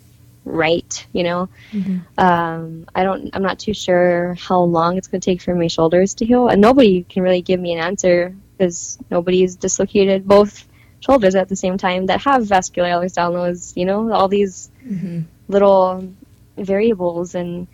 write, 0.46 1.06
you 1.12 1.24
know. 1.24 1.50
Mm-hmm. 1.72 2.20
Um, 2.20 2.88
I 2.96 3.04
don't. 3.04 3.30
I'm 3.34 3.44
not 3.44 3.60
too 3.60 3.74
sure 3.74 4.36
how 4.36 4.62
long 4.62 4.98
it's 4.98 5.08
going 5.08 5.22
to 5.22 5.26
take 5.26 5.42
for 5.42 5.56
my 5.56 5.68
shoulders 5.68 6.14
to 6.16 6.26
heal, 6.26 6.48
and 6.48 6.62
nobody 6.62 7.04
can 7.04 7.24
really 7.24 7.42
give 7.42 7.60
me 7.60 7.74
an 7.74 7.80
answer 7.80 8.36
because 8.58 8.98
nobody's 9.12 9.58
dislocated 9.58 10.28
both 10.28 10.68
shoulders 11.02 11.36
at 11.36 11.50
the 11.50 11.56
same 11.56 11.78
time 11.78 12.06
that 12.06 12.22
have 12.22 12.46
vascular 12.46 12.90
Ehlers-Danlos. 12.90 13.76
You 13.76 13.86
know, 13.86 14.14
all 14.14 14.30
these 14.30 14.72
mm-hmm. 14.86 15.22
little 15.50 16.08
variables 16.58 17.36
and 17.36 17.68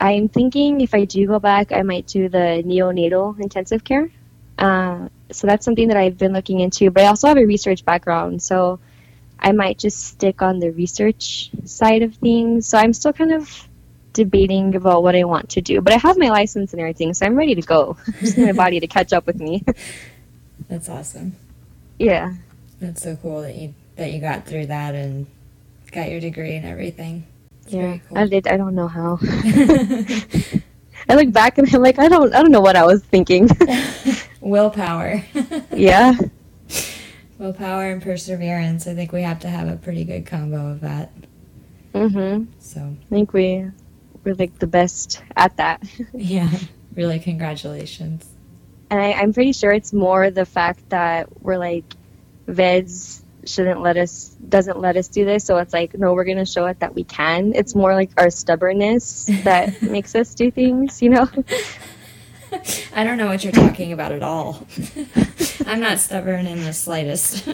I'm 0.00 0.28
thinking 0.28 0.80
if 0.80 0.94
I 0.94 1.04
do 1.04 1.26
go 1.26 1.38
back, 1.38 1.72
I 1.72 1.82
might 1.82 2.06
do 2.06 2.28
the 2.28 2.62
neonatal 2.64 3.38
intensive 3.38 3.84
care. 3.84 4.10
Uh, 4.58 5.08
so 5.30 5.46
that's 5.46 5.64
something 5.64 5.88
that 5.88 5.96
I've 5.96 6.16
been 6.16 6.32
looking 6.32 6.60
into. 6.60 6.90
But 6.90 7.04
I 7.04 7.06
also 7.08 7.28
have 7.28 7.36
a 7.36 7.44
research 7.44 7.84
background, 7.84 8.42
so 8.42 8.80
I 9.40 9.52
might 9.52 9.78
just 9.78 10.06
stick 10.06 10.42
on 10.42 10.58
the 10.58 10.70
research 10.70 11.50
side 11.64 12.02
of 12.02 12.14
things. 12.16 12.66
So 12.66 12.78
I'm 12.78 12.92
still 12.92 13.12
kind 13.12 13.32
of 13.32 13.68
debating 14.12 14.74
about 14.74 15.02
what 15.02 15.14
I 15.14 15.24
want 15.24 15.48
to 15.50 15.60
do. 15.60 15.80
But 15.80 15.92
I 15.92 15.96
have 15.96 16.18
my 16.18 16.28
license 16.28 16.72
and 16.72 16.80
everything, 16.80 17.14
so 17.14 17.26
I'm 17.26 17.36
ready 17.36 17.54
to 17.54 17.62
go. 17.62 17.96
just 18.20 18.36
need 18.36 18.46
my 18.46 18.52
body 18.52 18.80
to 18.80 18.86
catch 18.86 19.12
up 19.12 19.26
with 19.26 19.36
me. 19.36 19.64
that's 20.68 20.88
awesome. 20.88 21.36
Yeah. 21.98 22.34
That's 22.80 23.02
so 23.02 23.16
cool 23.16 23.42
that 23.42 23.56
you 23.56 23.74
that 23.96 24.12
you 24.12 24.20
got 24.20 24.46
through 24.46 24.66
that 24.66 24.94
and 24.94 25.26
got 25.92 26.10
your 26.10 26.20
degree 26.20 26.56
and 26.56 26.64
everything. 26.64 27.26
It's 27.62 27.74
yeah, 27.74 27.98
cool. 28.08 28.18
I 28.18 28.26
did. 28.26 28.46
I 28.48 28.56
don't 28.56 28.74
know 28.74 28.88
how. 28.88 29.18
I 31.08 31.14
look 31.14 31.32
back 31.32 31.58
and 31.58 31.74
I'm 31.74 31.82
like, 31.82 31.98
I 31.98 32.08
don't, 32.08 32.34
I 32.34 32.40
don't 32.40 32.52
know 32.52 32.60
what 32.60 32.76
I 32.76 32.86
was 32.86 33.02
thinking. 33.02 33.48
Willpower. 34.40 35.22
yeah. 35.74 36.14
Willpower 37.40 37.90
and 37.90 38.02
perseverance. 38.02 38.86
I 38.86 38.94
think 38.94 39.12
we 39.12 39.22
have 39.22 39.40
to 39.40 39.48
have 39.48 39.66
a 39.66 39.76
pretty 39.76 40.04
good 40.04 40.26
combo 40.26 40.72
of 40.72 40.80
that. 40.82 41.10
Mhm. 41.94 42.48
So 42.58 42.80
I 42.80 43.08
think 43.08 43.32
we 43.32 43.64
we're 44.22 44.34
like 44.34 44.58
the 44.58 44.66
best 44.66 45.22
at 45.34 45.56
that. 45.56 45.82
yeah. 46.12 46.50
Really, 46.94 47.18
congratulations. 47.18 48.26
And 48.90 49.00
I, 49.00 49.12
I'm 49.12 49.32
pretty 49.32 49.52
sure 49.52 49.72
it's 49.72 49.92
more 49.94 50.30
the 50.30 50.44
fact 50.44 50.90
that 50.90 51.42
we're 51.42 51.56
like 51.56 51.84
VEDS 52.46 53.22
shouldn't 53.46 53.80
let 53.80 53.96
us 53.96 54.36
doesn't 54.46 54.78
let 54.78 54.98
us 54.98 55.08
do 55.08 55.24
this 55.24 55.44
so 55.44 55.56
it's 55.56 55.72
like 55.72 55.96
no 55.98 56.12
we're 56.12 56.24
going 56.24 56.36
to 56.36 56.44
show 56.44 56.66
it 56.66 56.78
that 56.80 56.94
we 56.94 57.04
can 57.04 57.54
it's 57.54 57.74
more 57.74 57.94
like 57.94 58.10
our 58.18 58.28
stubbornness 58.28 59.30
that 59.44 59.80
makes 59.96 60.14
us 60.14 60.34
do 60.34 60.50
things 60.50 61.00
you 61.00 61.08
know 61.08 61.26
i 62.94 63.02
don't 63.02 63.16
know 63.16 63.28
what 63.28 63.42
you're 63.42 63.52
talking 63.52 63.94
about 63.94 64.12
at 64.12 64.22
all 64.22 64.66
i'm 65.66 65.80
not 65.80 65.98
stubborn 65.98 66.46
in 66.46 66.62
the 66.64 66.72
slightest 66.72 67.46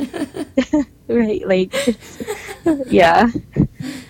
right 1.08 1.46
like 1.46 1.74
yeah 2.86 3.30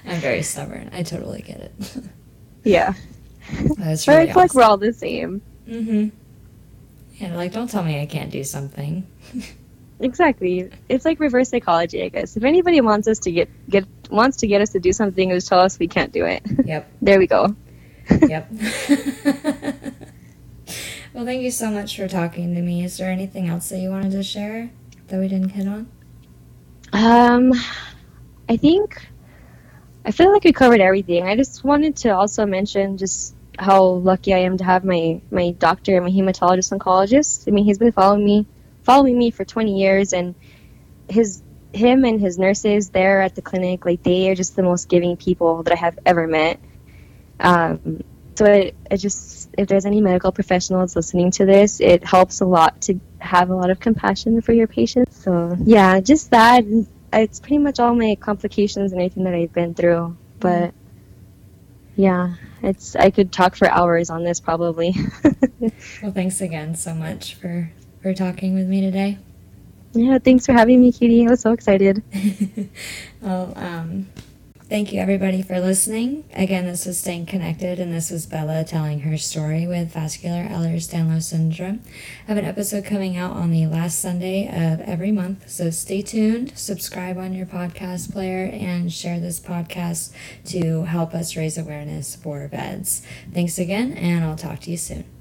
i'm 0.07 0.21
very 0.21 0.43
stubborn 0.43 0.89
i 0.93 1.03
totally 1.03 1.43
get 1.43 1.61
it 1.61 1.97
yeah 2.65 2.95
that's 3.79 4.07
really 4.09 4.21
but 4.21 4.23
i 4.23 4.27
feel 4.27 4.31
awesome. 4.31 4.35
like 4.37 4.55
we're 4.55 4.63
all 4.63 4.77
the 4.77 4.93
same 4.93 5.41
mm-hmm 5.69 6.09
yeah 7.17 7.35
like 7.35 7.53
don't 7.53 7.71
tell 7.71 7.83
me 7.83 8.01
i 8.01 8.07
can't 8.07 8.31
do 8.31 8.45
something 8.45 9.07
Exactly. 10.01 10.71
It's 10.89 11.05
like 11.05 11.21
reverse 11.21 11.49
psychology, 11.49 12.03
I 12.03 12.09
guess. 12.09 12.37
If 12.37 12.45
anybody 12.45 12.81
wants 12.81 13.09
us 13.09 13.19
to 13.21 13.33
get 13.33 13.49
get 13.69 13.87
wants 14.11 14.39
to 14.39 14.47
get 14.47 14.61
us 14.61 14.71
to 14.71 14.81
do 14.81 14.93
something, 14.93 15.31
just 15.31 15.49
tell 15.49 15.61
us 15.61 15.79
we 15.79 15.89
can't 15.89 16.13
do 16.13 16.27
it. 16.27 16.43
Yep. 16.65 16.91
there 17.03 17.19
we 17.19 17.27
go. 17.27 17.57
yep. 18.29 18.49
Well, 21.17 21.25
thank 21.25 21.43
you 21.43 21.51
so 21.51 21.71
much 21.71 21.97
for 21.97 22.07
talking 22.07 22.55
to 22.55 22.61
me. 22.61 22.85
Is 22.85 22.99
there 22.99 23.11
anything 23.11 23.49
else 23.49 23.71
that 23.71 23.79
you 23.79 23.89
wanted 23.89 24.13
to 24.13 24.23
share 24.23 24.71
that 25.09 25.19
we 25.19 25.29
didn't 25.29 25.49
hit 25.49 25.67
on? 25.67 25.89
Um, 26.93 27.55
I 28.51 28.59
think 28.59 29.09
I 30.05 30.11
feel 30.11 30.31
like 30.31 30.45
we 30.45 30.53
covered 30.53 30.83
everything. 30.83 31.27
I 31.27 31.35
just 31.35 31.65
wanted 31.65 31.97
to 31.97 32.11
also 32.11 32.45
mention 32.45 32.99
just 32.99 33.35
how 33.59 33.83
lucky 33.83 34.35
I 34.35 34.41
am 34.41 34.59
to 34.59 34.65
have 34.65 34.85
my 34.85 35.23
my 35.31 35.53
doctor, 35.53 35.99
my 36.03 36.11
hematologist 36.11 36.79
oncologist. 36.79 37.49
I 37.49 37.51
mean, 37.51 37.65
he's 37.65 37.79
been 37.79 37.93
following 37.93 38.23
me 38.23 38.47
following 38.83 39.17
me 39.17 39.31
for 39.31 39.47
20 39.47 39.81
years 39.81 40.13
and 40.13 40.35
his 41.09 41.43
him 41.73 42.05
and 42.05 42.21
his 42.21 42.39
nurses 42.39 42.91
there 42.91 43.23
at 43.23 43.35
the 43.35 43.43
clinic 43.43 43.87
like 43.87 44.03
they 44.03 44.29
are 44.29 44.35
just 44.35 44.55
the 44.55 44.63
most 44.63 44.89
giving 44.89 45.17
people 45.17 45.63
that 45.65 45.73
i 45.73 45.77
have 45.77 45.99
ever 46.07 46.27
met 46.27 46.59
um, 47.41 48.03
so 48.37 48.45
it, 48.45 48.75
it 48.91 48.97
just 48.99 49.49
if 49.57 49.69
there's 49.69 49.87
any 49.87 50.01
medical 50.01 50.33
professionals 50.33 50.95
listening 50.97 51.31
to 51.31 51.45
this 51.45 51.81
it 51.81 52.05
helps 52.05 52.41
a 52.41 52.45
lot 52.45 52.81
to 52.81 52.99
have 53.19 53.51
a 53.51 53.55
lot 53.55 53.71
of 53.71 53.81
compassion 53.81 54.41
for 54.41 54.53
your 54.53 54.67
patients 54.67 55.23
so 55.23 55.57
yeah 55.65 56.01
just 56.01 56.31
that 56.31 56.65
it's 57.13 57.41
pretty 57.41 57.59
much 57.59 57.81
all 57.81 57.95
my 57.95 58.17
complications 58.21 58.93
and 58.93 59.01
everything 59.01 59.25
that 59.25 59.35
i've 59.35 59.53
been 59.53 59.75
through 59.75 60.17
but 60.41 60.75
yeah 61.97 62.35
it's 62.63 62.95
i 62.97 63.11
could 63.11 63.33
talk 63.33 63.57
for 63.57 63.69
hours 63.71 64.11
on 64.11 64.23
this 64.23 64.41
probably 64.41 64.95
well 66.03 66.13
thanks 66.13 66.41
again 66.41 66.75
so 66.75 66.95
much 66.95 67.35
for 67.35 67.71
for 68.07 68.15
talking 68.15 68.55
with 68.55 68.69
me 68.69 68.81
today. 68.81 69.19
Yeah, 69.93 70.19
thanks 70.19 70.47
for 70.47 70.53
having 70.53 70.81
me, 70.81 70.93
Katie. 70.93 71.27
I 71.27 71.31
was 71.31 71.41
so 71.41 71.51
excited. 71.51 72.05
well, 73.21 73.53
um, 73.57 74.07
thank 74.69 74.93
you 74.93 75.01
everybody 75.01 75.43
for 75.43 75.61
listening. 75.61 76.25
Again, 76.35 76.67
this 76.67 76.87
was 76.87 76.99
Staying 76.99 77.27
Connected, 77.27 77.79
and 77.79 77.93
this 77.93 78.11
was 78.11 78.27
Bella 78.27 78.65
telling 78.65 79.01
her 79.01 79.17
story 79.17 79.67
with 79.67 79.93
vascular 79.93 80.45
Ehlers-Danlos 80.45 81.23
syndrome. 81.23 81.81
I 82.25 82.33
have 82.33 82.39
an 82.39 82.45
episode 82.45 82.85
coming 82.85 83.17
out 83.17 83.33
on 83.33 83.51
the 83.51 83.67
last 83.67 84.01
Sunday 84.01 84.47
of 84.49 84.81
every 84.81 85.13
month, 85.13 85.49
so 85.49 85.71
stay 85.71 86.03
tuned, 86.03 86.57
subscribe 86.57 87.17
on 87.17 87.33
your 87.33 87.47
podcast 87.47 88.13
player, 88.13 88.47
and 88.47 88.93
share 88.93 89.21
this 89.21 89.41
podcast 89.41 90.13
to 90.47 90.83
help 90.85 91.15
us 91.15 91.37
raise 91.37 91.57
awareness 91.57 92.17
for 92.17 92.49
VEDS. 92.49 93.03
Thanks 93.33 93.59
again, 93.59 93.93
and 93.93 94.25
I'll 94.25 94.37
talk 94.37 94.61
to 94.61 94.71
you 94.71 94.77
soon. 94.77 95.16